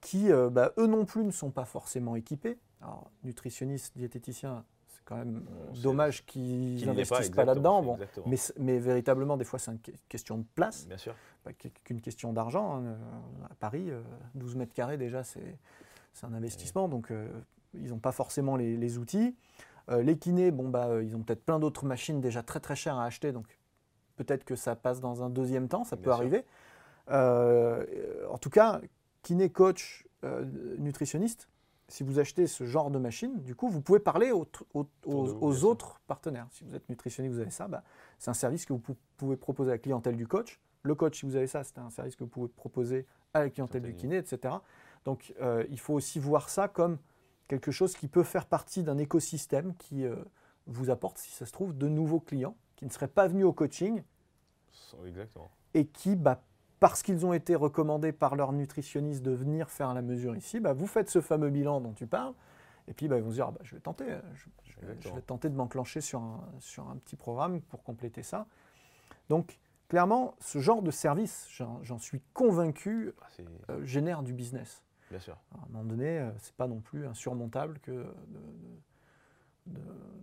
qui, 0.00 0.30
euh, 0.30 0.50
bah, 0.50 0.72
eux 0.78 0.86
non 0.86 1.04
plus, 1.04 1.24
ne 1.24 1.30
sont 1.30 1.50
pas 1.50 1.64
forcément 1.64 2.16
équipés. 2.16 2.58
Alors, 2.80 3.10
nutritionnistes, 3.24 3.96
diététiciens, 3.96 4.64
c'est 4.88 5.02
quand 5.04 5.16
même 5.16 5.44
dommage 5.82 6.24
qu'ils 6.26 6.84
n'investissent 6.86 7.30
pas, 7.30 7.44
là-dedans. 7.44 7.82
Bon, 7.82 7.98
mais, 8.26 8.36
mais, 8.58 8.78
véritablement, 8.78 9.36
des 9.36 9.44
fois, 9.44 9.58
c'est 9.58 9.70
une 9.70 9.80
question 10.08 10.38
de 10.38 10.44
place, 10.54 10.86
Bien 10.86 10.98
sûr. 10.98 11.14
pas 11.42 11.52
qu'une 11.52 12.00
question 12.00 12.32
d'argent. 12.32 12.76
Hein. 12.76 12.96
À 13.50 13.54
Paris, 13.54 13.90
12 14.34 14.54
euh, 14.54 14.58
mètres 14.58 14.74
carrés, 14.74 14.98
déjà, 14.98 15.24
c'est 15.24 15.58
un 16.22 16.34
investissement, 16.34 16.88
donc 16.88 17.10
euh, 17.10 17.28
ils 17.74 17.90
n'ont 17.90 17.98
pas 17.98 18.12
forcément 18.12 18.56
les, 18.56 18.98
outils. 18.98 19.34
les 19.90 20.18
kinés, 20.18 20.50
bon, 20.50 20.68
bah, 20.68 21.02
ils 21.02 21.16
ont 21.16 21.22
peut-être 21.22 21.44
plein 21.44 21.58
d'autres 21.58 21.84
machines 21.84 22.20
déjà 22.20 22.42
très 22.42 22.60
très 22.60 22.76
chères 22.76 22.96
à 22.96 23.04
acheter, 23.04 23.32
donc 23.32 23.46
peut-être 24.16 24.44
que 24.44 24.56
ça 24.56 24.76
passe 24.76 25.00
dans 25.00 25.22
un 25.22 25.30
deuxième 25.30 25.68
temps, 25.68 25.84
ça 25.84 25.96
peut 25.96 26.10
arriver. 26.10 26.44
en 27.08 28.38
tout 28.40 28.50
cas, 28.50 28.80
kiné, 29.26 29.50
coach, 29.50 30.06
euh, 30.22 30.44
nutritionniste, 30.78 31.48
si 31.88 32.04
vous 32.04 32.20
achetez 32.20 32.46
ce 32.46 32.64
genre 32.64 32.92
de 32.92 32.98
machine, 33.00 33.42
du 33.42 33.56
coup, 33.56 33.68
vous 33.68 33.80
pouvez 33.80 33.98
parler 33.98 34.30
aux, 34.30 35.64
autres 35.64 36.00
partenaires. 36.06 36.46
Si 36.52 36.62
vous 36.62 36.76
êtes 36.76 36.88
nutritionniste, 36.88 37.34
vous 37.34 37.40
avez 37.40 37.50
ça, 37.50 37.66
bah, 37.66 37.82
c'est 38.20 38.30
un 38.30 38.34
service 38.34 38.64
que 38.66 38.72
vous 38.72 38.82
pouvez 39.16 39.36
proposer 39.36 39.70
à 39.70 39.74
la 39.74 39.78
clientèle 39.78 40.16
du 40.16 40.28
coach. 40.28 40.60
Le 40.82 40.94
coach, 40.94 41.18
si 41.18 41.26
vous 41.26 41.34
avez 41.34 41.48
ça, 41.48 41.64
c'est 41.64 41.78
un 41.78 41.90
service 41.90 42.14
que 42.14 42.22
vous 42.22 42.30
pouvez 42.30 42.48
proposer 42.48 43.04
à 43.34 43.40
la 43.40 43.50
clientèle 43.50 43.82
du 43.82 43.94
kiné, 43.94 44.16
etc. 44.16 44.54
Donc, 45.04 45.34
euh, 45.40 45.64
il 45.70 45.80
faut 45.80 45.94
aussi 45.94 46.20
voir 46.20 46.48
ça 46.48 46.68
comme 46.68 46.96
quelque 47.48 47.72
chose 47.72 47.96
qui 47.96 48.06
peut 48.06 48.22
faire 48.22 48.46
partie 48.46 48.84
d'un 48.84 48.98
écosystème 48.98 49.74
qui 49.74 50.04
euh, 50.04 50.14
vous 50.68 50.88
apporte, 50.90 51.18
si 51.18 51.32
ça 51.32 51.46
se 51.46 51.52
trouve, 51.52 51.76
de 51.76 51.88
nouveaux 51.88 52.20
clients 52.20 52.56
qui 52.76 52.84
ne 52.84 52.90
seraient 52.90 53.08
pas 53.08 53.26
venus 53.26 53.44
au 53.44 53.52
coaching 53.52 54.04
Exactement. 55.04 55.50
et 55.74 55.86
qui, 55.86 56.14
bah, 56.14 56.44
parce 56.80 57.02
qu'ils 57.02 57.24
ont 57.26 57.32
été 57.32 57.54
recommandés 57.54 58.12
par 58.12 58.36
leur 58.36 58.52
nutritionniste 58.52 59.22
de 59.22 59.30
venir 59.32 59.70
faire 59.70 59.94
la 59.94 60.02
mesure 60.02 60.36
ici, 60.36 60.60
bah, 60.60 60.72
vous 60.72 60.86
faites 60.86 61.08
ce 61.10 61.20
fameux 61.20 61.50
bilan 61.50 61.80
dont 61.80 61.92
tu 61.92 62.06
parles, 62.06 62.34
et 62.88 62.92
puis 62.92 63.08
bah, 63.08 63.16
ils 63.16 63.22
vont 63.22 63.30
se 63.30 63.34
dire, 63.36 63.46
ah, 63.48 63.52
bah, 63.52 63.60
je 63.62 63.74
vais 63.74 63.80
tenter, 63.80 64.04
euh, 64.10 64.20
je, 64.34 64.44
je- 64.64 64.72
je 64.72 64.80
Exactement. 64.82 65.14
vais 65.14 65.22
tenter 65.22 65.48
de 65.48 65.54
m'enclencher 65.56 66.00
sur 66.00 66.20
un, 66.20 66.44
sur 66.60 66.88
un 66.88 66.96
petit 66.96 67.16
programme 67.16 67.60
pour 67.62 67.82
compléter 67.82 68.22
ça. 68.22 68.46
Donc, 69.30 69.58
clairement, 69.88 70.34
ce 70.40 70.58
genre 70.58 70.82
de 70.82 70.90
service, 70.90 71.48
j'en 71.82 71.98
suis 71.98 72.20
convaincu, 72.34 73.12
Ah, 73.22 73.26
euh, 73.70 73.84
génère 73.84 74.22
du 74.22 74.32
business. 74.34 74.82
Bien 75.10 75.20
sûr. 75.20 75.36
À 75.52 75.64
un 75.64 75.68
moment 75.72 75.84
donné, 75.84 76.18
euh, 76.18 76.30
c'est 76.40 76.54
pas 76.56 76.66
non 76.66 76.80
plus 76.80 77.06
insurmontable 77.06 77.78
que 77.80 78.06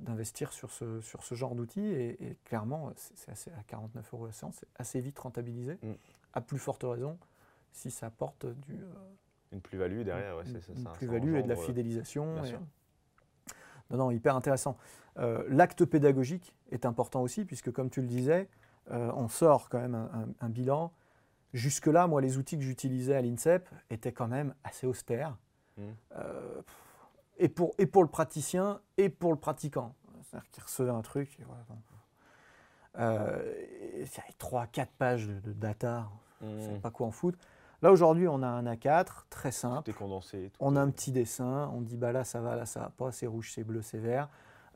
d'investir 0.06 0.54
sur 0.54 0.72
ce, 0.72 1.02
sur 1.02 1.24
ce 1.24 1.36
genre 1.36 1.56
d'outils. 1.56 1.86
Et, 1.86 2.24
et 2.32 2.36
clairement, 2.46 2.92
c'est 2.96 3.52
à 3.54 3.64
49 3.68 4.14
euros 4.14 4.26
la 4.26 4.32
séance, 4.32 4.56
c'est 4.60 4.68
assez 4.78 5.02
vite 5.02 5.20
rentabilisé. 5.20 5.78
Mm. 5.82 5.92
À 6.34 6.42
plus 6.42 6.58
forte 6.60 6.84
raison 6.84 7.18
si 7.72 7.90
ça 7.92 8.08
apporte 8.08 8.46
du, 8.46 8.74
euh, 8.76 8.94
Une 9.52 9.62
plus-value 9.62 10.02
derrière, 10.02 10.38
ouais, 10.38 10.44
c'est 10.46 10.62
ça. 10.62 10.74
une 10.76 10.88
plus-value 10.94 11.36
et 11.36 11.44
de 11.44 11.48
la 11.50 11.56
euh, 11.56 11.58
fidélisation. 11.66 12.34
bien 12.36 12.44
et- 12.44 12.48
sûr. 12.48 12.60
Non, 13.90 13.98
non, 13.98 14.12
hyper 14.12 14.36
intéressant. 14.36 14.78
Euh, 15.18 15.44
L'acte 15.50 15.86
pédagogique 15.86 16.56
est 16.72 16.86
important 16.86 17.22
aussi, 17.22 17.46
puisque 17.46 17.72
comme 17.72 17.90
tu 17.90 18.02
le 18.02 18.08
disais, 18.08 18.48
euh, 18.92 19.12
on 19.16 19.28
sort 19.28 19.70
quand 19.70 19.80
même 19.80 19.96
un, 19.96 20.10
un- 20.14 20.28
un 20.46 20.50
bilan. 20.50 20.92
Jusque-là, 21.54 22.08
moi, 22.08 22.20
les 22.22 22.38
outils 22.38 22.58
que 22.58 22.64
j'utilisais 22.64 23.16
à 23.16 23.22
l'INSEP 23.22 23.70
étaient 23.92 24.12
quand 24.14 24.28
même 24.28 24.56
assez 24.64 24.88
austères. 24.88 25.38
Euh, 25.80 26.62
pff, 26.62 26.76
et, 27.38 27.50
pour, 27.50 27.74
et 27.78 27.86
pour 27.86 28.04
le 28.04 28.10
praticien 28.10 28.82
et 28.98 29.10
pour 29.10 29.32
le 29.32 29.40
pratiquant. 29.40 29.94
C'est-à-dire 30.24 30.50
qu'il 30.52 30.64
recevait 30.64 30.92
un 30.92 31.02
truc. 31.02 31.40
et 31.40 31.44
voilà. 31.44 31.64
Euh, 33.00 33.54
il 33.96 34.02
y 34.02 34.20
avait 34.20 34.34
3-4 34.40 34.88
pages 34.98 35.28
de, 35.28 35.40
de 35.40 35.54
data. 35.54 36.10
Savais 36.62 36.78
Mmh. 36.78 36.82
pas 36.82 36.92
quoi 36.92 37.08
en 37.08 37.12
foutre. 37.12 37.38
Là, 37.82 37.92
aujourd'hui, 37.92 38.28
on 38.28 38.42
a 38.44 38.48
un 38.48 38.66
A4 38.66 39.26
très 39.30 39.52
simple. 39.52 39.84
Tout 39.84 39.92
est 39.92 39.94
condensé. 39.94 40.50
tout 40.54 40.58
On 40.62 40.76
a 40.76 40.80
est- 40.80 40.84
un 40.84 40.90
petit 40.90 41.12
dessin, 41.12 41.70
on 41.74 41.82
dit 41.82 41.98
bah 41.98 42.12
là 42.14 42.24
ça 42.24 42.40
va, 42.40 42.56
là 42.56 42.66
ça 42.66 42.80
va 42.82 42.90
pas, 42.90 43.12
c'est 43.12 43.28
rouge, 43.28 43.52
c'est 43.54 43.64
bleu, 43.64 43.82
c'est 43.82 43.98
vert. 43.98 44.30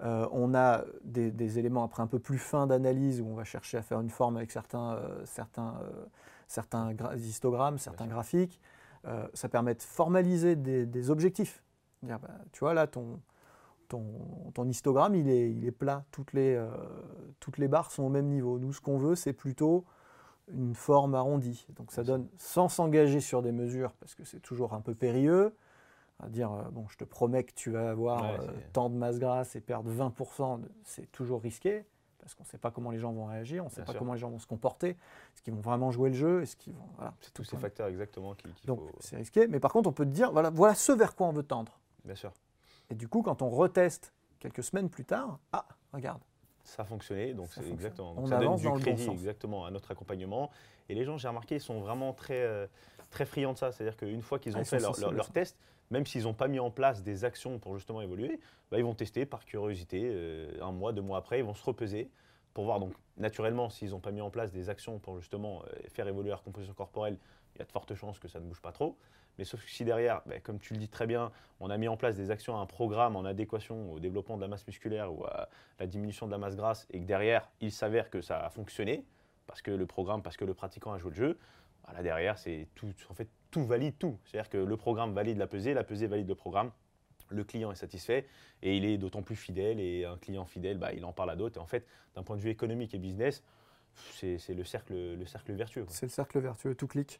Euh, 0.04 0.28
on 0.32 0.54
a 0.54 0.84
des, 1.04 1.32
des 1.32 1.58
éléments 1.58 1.84
après 1.84 2.04
un 2.04 2.08
peu 2.08 2.20
plus 2.20 2.38
fins 2.38 2.68
d'analyse 2.68 3.22
où 3.22 3.26
on 3.28 3.34
va 3.34 3.44
chercher 3.46 3.78
à 3.78 3.82
faire 3.82 4.00
une 4.02 4.10
forme 4.10 4.38
avec 4.38 4.52
certains, 4.52 4.94
euh, 4.96 5.22
certains, 5.26 5.76
euh, 5.82 6.06
certains 6.48 6.94
gra- 6.94 7.18
histogrammes, 7.18 7.78
certains 7.80 8.08
graphiques. 8.08 8.60
Ça 9.34 9.48
permet 9.48 9.74
de 9.74 9.82
formaliser 9.82 10.58
des, 10.58 10.86
des 10.86 11.10
objectifs. 11.12 11.64
Dire, 12.04 12.20
bah, 12.20 12.28
tu 12.52 12.60
vois 12.60 12.74
là 12.74 12.88
ton, 12.88 13.22
ton, 13.88 14.04
ton 14.54 14.68
histogramme 14.68 15.16
il 15.16 15.30
est, 15.30 15.50
il 15.50 15.64
est 15.66 15.72
plat, 15.72 16.04
toutes 16.12 16.34
les, 16.34 16.62
toutes 17.40 17.58
les 17.58 17.70
barres 17.70 17.90
sont 17.90 18.04
au 18.04 18.10
même 18.10 18.28
niveau. 18.28 18.60
Nous 18.60 18.74
ce 18.74 18.82
qu'on 18.82 18.98
veut 18.98 19.16
c'est 19.16 19.32
plutôt 19.32 19.86
une 20.54 20.76
forme 20.76 21.16
arrondie. 21.16 21.66
Donc 21.76 21.92
ça 21.92 22.04
donne, 22.04 22.28
sans 22.38 22.70
s'engager 22.70 23.20
sur 23.20 23.42
des 23.42 23.52
mesures, 23.52 23.94
parce 23.94 24.16
que 24.16 24.24
c'est 24.24 24.40
toujours 24.40 24.74
un 24.74 24.82
peu 24.82 24.96
périlleux, 24.96 25.56
à 26.20 26.30
dire, 26.30 26.52
euh, 26.52 26.64
bon, 26.72 26.88
je 26.88 26.98
te 26.98 27.04
promets 27.04 27.44
que 27.44 27.54
tu 27.54 27.70
vas 27.72 27.92
avoir 27.92 28.22
Ouais, 28.24 28.40
euh, 28.48 28.52
tant 28.74 28.90
de 28.90 28.96
masse 28.96 29.20
grasse 29.20 29.56
et 29.56 29.62
perdre 29.62 29.90
20%, 29.92 30.58
de- 30.60 30.72
c'est 30.84 31.12
toujours 31.12 31.42
risqué, 31.42 31.86
parce 32.20 32.34
qu'on 32.34 32.44
ne 32.44 32.48
sait 32.48 32.58
pas 32.58 32.72
comment 32.72 32.90
les 32.92 32.98
gens 33.00 33.12
vont 33.14 33.26
réagir, 33.26 33.64
on 33.64 33.68
ne 33.68 33.70
sait 33.70 33.78
Bien 33.78 33.86
pas 33.86 33.92
sûr. 33.92 34.00
comment 34.00 34.14
les 34.14 34.20
gens 34.20 34.30
vont 34.30 34.40
se 34.40 34.48
comporter, 34.48 34.90
est-ce 34.90 35.42
qu'ils 35.44 35.54
vont 35.54 35.62
vraiment 35.62 35.92
jouer 35.92 36.10
le 36.10 36.16
jeu, 36.16 36.42
est-ce 36.42 36.56
qu'ils 36.56 36.74
vont... 36.74 36.88
Voilà, 36.96 37.14
C'est 37.22 37.34
tous 37.34 37.44
ces 37.44 37.58
facteurs 37.58 37.88
exactement 37.88 38.34
qu'il 38.34 38.54
qu'il 38.54 38.66
Donc 38.68 38.80
faut. 38.80 38.90
c'est 39.00 39.16
risqué, 39.18 39.48
mais 39.48 39.60
par 39.60 39.72
contre 39.72 39.90
on 39.90 39.94
peut 39.94 40.06
te 40.06 40.12
dire, 40.12 40.32
voilà, 40.32 40.50
voilà 40.50 40.74
ce 40.76 40.92
vers 40.92 41.16
quoi 41.16 41.28
on 41.28 41.34
veut 41.34 41.44
tendre. 41.44 41.78
Bien 42.04 42.16
sûr. 42.16 42.32
Et 42.90 42.96
du 42.96 43.08
coup, 43.10 43.22
quand 43.22 43.42
on 43.42 43.50
reteste 43.50 44.14
quelques 44.40 44.64
semaines 44.64 44.90
plus 44.90 45.04
tard, 45.06 45.40
ah, 45.52 45.66
regarde, 45.94 46.22
Ça 46.68 46.82
a 46.84 46.86
fonctionné, 46.86 47.34
donc 47.34 47.48
Ça 47.48 47.62
exactement. 47.64 48.12
On 48.12 48.16
Donc 48.16 48.28
ça 48.28 48.40
donne 48.40 48.58
du 48.58 48.68
bon 48.68 48.76
crédit 48.76 49.10
exactement 49.10 49.66
à 49.66 49.72
notre 49.72 49.90
accompagnement. 49.92 50.52
Et 50.90 50.96
les 50.96 51.06
gens, 51.06 51.18
j'ai 51.18 51.30
remarqué, 51.30 51.60
sont 51.60 51.80
vraiment 51.80 52.12
très, 52.12 52.42
euh, 52.42 52.68
très 53.10 53.26
friands 53.26 53.54
de 53.54 53.58
ça. 53.58 53.72
C'est-à-dire 53.72 53.96
qu'une 53.96 54.22
fois 54.22 54.38
qu'ils 54.38 54.54
Ah, 54.56 54.60
ont 54.60 54.64
ils 54.64 54.66
fait 54.66 54.80
leur, 54.80 55.32
test, 55.32 55.58
même 55.92 56.06
s'ils 56.06 56.24
n'ont 56.24 56.34
pas 56.34 56.50
mis 56.50 56.60
en 56.60 56.70
place 56.70 57.04
des 57.04 57.24
actions 57.24 57.58
pour 57.58 57.78
justement 57.78 58.02
évoluer, 58.02 58.40
bah, 58.70 58.78
ils 58.78 58.84
vont 58.84 58.94
tester 58.96 59.26
par 59.26 59.46
curiosité. 59.46 60.02
euh, 60.04 60.62
un 60.62 60.74
mois, 60.74 60.92
deux 60.92 61.02
mois 61.02 61.20
après, 61.20 61.40
ils 61.40 61.46
vont 61.46 61.54
se 61.54 61.64
repeser 61.64 62.10
pour 62.54 62.66
voir. 62.66 62.82
Donc, 62.82 62.94
naturellement, 63.16 63.70
s'ils 63.70 63.92
n'ont 63.92 64.02
pas 64.02 64.12
mis 64.12 64.22
en 64.22 64.30
place 64.30 64.52
des 64.52 64.70
actions 64.70 65.00
pour 65.00 65.20
justement 65.20 65.64
euh, 65.64 65.80
faire 65.94 66.08
évoluer 66.08 66.30
leur 66.30 66.44
composition 66.44 66.74
corporelle, 66.74 67.18
il 67.56 67.60
y 67.60 67.62
a 67.62 67.66
de 67.66 67.72
fortes 67.72 67.96
chances 67.96 68.20
que 68.20 68.28
ça 68.28 68.42
ne 68.42 68.46
bouge 68.46 68.62
pas 68.62 68.74
trop. 68.74 68.98
Mais 69.38 69.46
sauf 69.46 69.64
que 69.64 69.70
si 69.70 69.86
derrière, 69.86 70.22
bah, 70.26 70.40
comme 70.40 70.60
tu 70.60 70.74
le 70.74 70.80
dis 70.80 70.90
très 70.90 71.08
bien, 71.08 71.32
on 71.60 71.70
a 71.70 71.78
mis 71.78 71.88
en 71.88 71.98
place 71.98 72.16
des 72.16 72.32
actions, 72.32 72.60
un 72.60 72.66
programme 72.66 73.16
en 73.16 73.26
adéquation 73.26 73.94
au 73.94 74.00
développement 74.00 74.38
de 74.38 74.42
la 74.42 74.48
masse 74.48 74.66
musculaire 74.66 75.14
ou 75.14 75.26
à 75.26 75.50
la 75.80 75.88
diminution 75.88 76.26
de 76.26 76.32
la 76.32 76.38
masse 76.38 76.56
grasse, 76.56 76.88
et 76.92 77.00
que 77.00 77.06
derrière, 77.06 77.50
il 77.62 77.72
s'avère 77.72 78.10
que 78.10 78.22
ça 78.22 78.40
a 78.40 78.50
fonctionné, 78.50 79.06
parce 79.46 79.62
que 79.62 79.72
le 79.72 79.86
programme, 79.86 80.22
parce 80.22 80.38
que 80.38 80.46
le 80.46 80.54
pratiquant 80.54 80.94
a 80.94 80.98
joué 80.98 81.12
le 81.12 81.16
jeu, 81.16 81.38
bah, 81.86 81.94
là 81.94 82.04
derrière, 82.04 82.38
c'est 82.38 82.68
tout, 82.76 82.94
en 83.10 83.14
fait, 83.14 83.30
tout 83.52 83.66
valide 83.66 83.98
tout. 83.98 84.18
C'est-à-dire 84.26 84.50
que 84.50 84.58
le 84.58 84.78
programme 84.78 85.14
valide 85.14 85.38
la 85.38 85.48
pesée, 85.48 85.74
la 85.74 85.84
pesée 85.84 86.08
valide 86.08 86.28
le 86.28 86.36
programme, 86.36 86.72
le 87.30 87.44
client 87.44 87.72
est 87.72 87.76
satisfait 87.76 88.26
et 88.62 88.78
il 88.78 88.86
est 88.86 88.98
d'autant 88.98 89.22
plus 89.22 89.36
fidèle. 89.36 89.80
Et 89.80 90.06
un 90.06 90.18
client 90.18 90.46
fidèle, 90.46 90.78
bah, 90.78 90.94
il 90.94 91.04
en 91.06 91.14
parle 91.14 91.32
à 91.32 91.36
d'autres. 91.36 91.58
Et 91.58 91.62
en 91.62 91.68
fait, 91.68 91.86
d'un 92.16 92.24
point 92.24 92.36
de 92.36 92.42
vue 92.42 92.50
économique 92.50 92.94
et 92.94 93.00
business, 93.00 93.44
c'est 94.14 94.38
le 94.50 94.64
cercle, 94.64 94.94
le 94.94 95.26
cercle 95.26 95.54
vertueux. 95.54 95.86
c'est 95.90 96.06
le 96.06 96.12
cercle 96.12 96.40
vertueux, 96.40 96.76
tout 96.76 96.88
clique. 96.88 97.20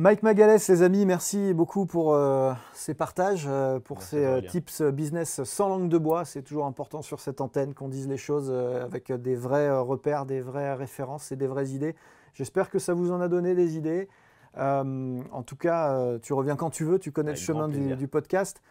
Mike 0.00 0.22
Magalès, 0.22 0.68
les 0.68 0.82
amis, 0.82 1.04
merci 1.06 1.52
beaucoup 1.54 1.84
pour 1.84 2.14
euh, 2.14 2.52
ces 2.72 2.94
partages, 2.94 3.46
euh, 3.48 3.80
pour 3.80 3.96
Merci 3.96 4.10
ces 4.10 4.24
euh, 4.24 4.40
tips 4.40 4.82
business 4.82 5.42
sans 5.42 5.68
langue 5.68 5.88
de 5.88 5.98
bois. 5.98 6.24
C'est 6.24 6.42
toujours 6.42 6.66
important 6.66 7.02
sur 7.02 7.18
cette 7.18 7.40
antenne 7.40 7.74
qu'on 7.74 7.88
dise 7.88 8.06
les 8.06 8.16
choses 8.16 8.48
avec 8.48 9.10
des 9.10 9.34
vrais 9.34 9.76
repères, 9.76 10.24
des 10.24 10.40
vraies 10.40 10.72
références 10.74 11.32
et 11.32 11.36
des 11.36 11.48
vraies 11.48 11.70
idées. 11.70 11.96
J'espère 12.32 12.70
que 12.70 12.78
ça 12.78 12.94
vous 12.94 13.10
en 13.10 13.20
a 13.20 13.26
donné 13.26 13.56
des 13.56 13.76
idées. 13.76 14.08
En 14.56 15.42
tout 15.44 15.56
cas, 15.56 16.16
tu 16.20 16.32
reviens 16.32 16.54
quand 16.54 16.70
tu 16.70 16.84
veux, 16.84 17.00
tu 17.00 17.10
connais 17.10 17.30
Avec 17.30 17.40
le 17.40 17.44
chemin 17.44 17.68
du, 17.68 18.06
podcast. 18.06 18.62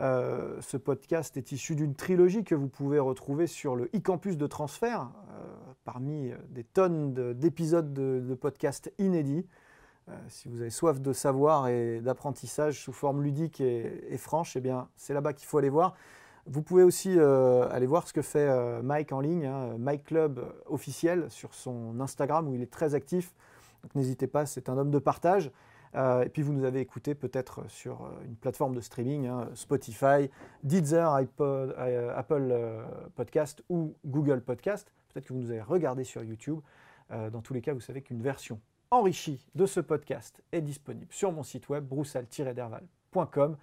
Euh, 0.00 0.60
ce 0.60 0.76
podcast 0.76 1.36
est 1.38 1.52
issu 1.52 1.76
d'une 1.76 1.94
trilogie 1.94 2.44
que 2.44 2.54
vous 2.54 2.68
pouvez 2.68 2.98
retrouver 2.98 3.46
sur 3.46 3.76
le 3.76 3.84
e-campus 3.94 4.36
de 4.36 4.46
transfert, 4.46 5.08
euh, 5.30 5.44
parmi 5.84 6.32
des 6.50 6.64
tonnes 6.64 7.14
de- 7.14 7.32
d'épisodes 7.32 7.94
de, 7.94 8.20
de 8.20 8.34
podcasts 8.34 8.92
inédits. 8.98 9.46
Euh, 10.10 10.12
si 10.28 10.48
vous 10.48 10.60
avez 10.60 10.70
soif 10.70 11.00
de 11.00 11.12
savoir 11.12 11.68
et 11.68 12.00
d'apprentissage 12.00 12.80
sous 12.82 12.92
forme 12.92 13.22
ludique 13.22 13.60
et, 13.60 14.16
franche, 14.18 14.56
eh 14.56 14.62
c'est 14.96 15.14
là-bas 15.14 15.32
qu'il 15.32 15.46
faut 15.46 15.58
aller 15.58 15.70
voir. 15.70 15.94
Vous 16.46 16.60
pouvez 16.60 16.82
aussi 16.82 17.14
euh, 17.18 17.66
aller 17.70 17.86
voir 17.86 18.06
ce 18.06 18.12
que 18.12 18.20
fait 18.20 18.46
euh, 18.46 18.82
Mike 18.82 19.12
en 19.12 19.20
ligne, 19.20 19.46
hein, 19.46 19.78
Mike 19.78 20.04
Club 20.04 20.44
officiel 20.66 21.30
sur 21.30 21.54
son 21.54 22.00
Instagram 22.00 22.48
où 22.48 22.54
il 22.54 22.60
est 22.60 22.70
très 22.70 22.94
actif. 22.94 23.34
N'hésitez 23.94 24.26
pas, 24.26 24.44
c'est 24.44 24.68
un 24.68 24.76
homme 24.76 24.90
de 24.90 24.98
partage. 24.98 25.50
Et 25.96 26.28
puis 26.28 26.42
vous 26.42 26.52
nous 26.52 26.64
avez 26.64 26.80
écouté 26.80 27.14
peut-être 27.14 27.70
sur 27.70 28.10
une 28.24 28.34
plateforme 28.34 28.74
de 28.74 28.80
streaming, 28.80 29.28
hein, 29.28 29.48
Spotify, 29.54 30.28
Deezer, 30.64 31.08
iPod, 31.12 31.72
Apple 32.16 32.52
Podcast 33.14 33.62
ou 33.68 33.94
Google 34.04 34.40
Podcast. 34.40 34.92
Peut-être 35.08 35.26
que 35.26 35.32
vous 35.32 35.38
nous 35.38 35.52
avez 35.52 35.62
regardé 35.62 36.02
sur 36.02 36.24
YouTube. 36.24 36.58
Dans 37.10 37.42
tous 37.42 37.54
les 37.54 37.60
cas, 37.60 37.74
vous 37.74 37.80
savez 37.80 38.02
qu'une 38.02 38.22
version 38.22 38.58
enrichie 38.94 39.44
de 39.54 39.66
ce 39.66 39.80
podcast 39.80 40.40
est 40.52 40.60
disponible 40.60 41.08
sur 41.10 41.32
mon 41.32 41.42
site 41.42 41.68
web 41.68 41.84
broussal-derval.com. 41.84 43.56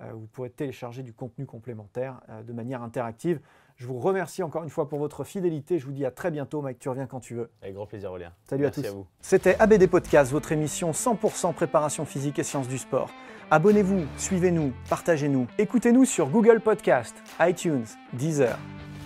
Euh, 0.00 0.10
vous 0.12 0.26
pourrez 0.26 0.50
télécharger 0.50 1.02
du 1.02 1.12
contenu 1.12 1.46
complémentaire 1.46 2.20
euh, 2.28 2.42
de 2.42 2.52
manière 2.52 2.82
interactive. 2.82 3.40
Je 3.76 3.86
vous 3.86 3.98
remercie 3.98 4.42
encore 4.42 4.62
une 4.62 4.70
fois 4.70 4.88
pour 4.88 4.98
votre 4.98 5.24
fidélité. 5.24 5.78
Je 5.78 5.86
vous 5.86 5.92
dis 5.92 6.04
à 6.04 6.10
très 6.10 6.30
bientôt. 6.30 6.60
Mike, 6.62 6.78
tu 6.78 6.88
reviens 6.88 7.06
quand 7.06 7.20
tu 7.20 7.34
veux. 7.34 7.50
Avec 7.62 7.74
grand 7.74 7.86
plaisir, 7.86 8.10
Aurélien. 8.10 8.32
Salut 8.44 8.64
à 8.64 8.66
Merci 8.66 8.82
tous. 8.82 8.88
à 8.88 8.92
vous. 8.92 9.06
C'était 9.20 9.56
ABD 9.58 9.88
Podcast, 9.88 10.30
votre 10.32 10.52
émission 10.52 10.90
100% 10.90 11.54
préparation 11.54 12.04
physique 12.04 12.38
et 12.38 12.44
sciences 12.44 12.68
du 12.68 12.78
sport. 12.78 13.10
Abonnez-vous, 13.50 14.04
suivez-nous, 14.16 14.72
partagez-nous. 14.88 15.46
Écoutez-nous 15.58 16.04
sur 16.04 16.28
Google 16.28 16.60
Podcast, 16.60 17.14
iTunes, 17.40 17.84
Deezer, 18.12 18.58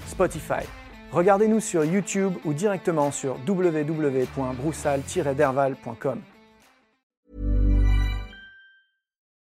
Spotify. 0.07 0.65
Regardez-nous 1.13 1.61
sur 1.61 1.85
YouTube 1.85 2.35
ou 2.45 2.53
directement 2.53 3.11
sur 3.11 3.39
www.broussal-derval.com. 3.47 6.23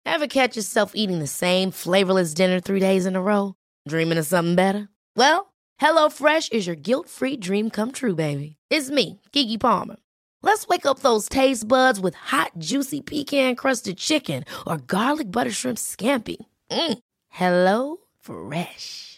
Ever 0.06 0.26
catch 0.26 0.56
yourself 0.56 0.92
eating 0.94 1.18
the 1.20 1.26
same 1.28 1.70
flavorless 1.70 2.32
dinner 2.34 2.60
three 2.60 2.80
days 2.80 3.06
in 3.06 3.14
a 3.14 3.20
row? 3.20 3.54
Dreaming 3.86 4.18
of 4.18 4.26
something 4.26 4.56
better? 4.56 4.88
Well, 5.16 5.52
HelloFresh 5.80 6.50
is 6.52 6.66
your 6.66 6.74
guilt-free 6.76 7.36
dream 7.36 7.70
come 7.70 7.92
true, 7.92 8.14
baby. 8.16 8.56
It's 8.70 8.90
me, 8.90 9.20
Kiki 9.32 9.58
Palmer. 9.58 9.96
Let's 10.42 10.66
wake 10.68 10.86
up 10.86 11.00
those 11.00 11.28
taste 11.28 11.66
buds 11.68 12.00
with 12.00 12.14
hot, 12.14 12.52
juicy 12.58 13.00
pecan-crusted 13.00 13.98
chicken 13.98 14.44
or 14.66 14.78
garlic 14.78 15.30
butter 15.30 15.50
shrimp 15.50 15.78
scampi. 15.78 16.36
Mm. 16.70 16.98
Hello 17.28 17.96
Fresh. 18.20 19.17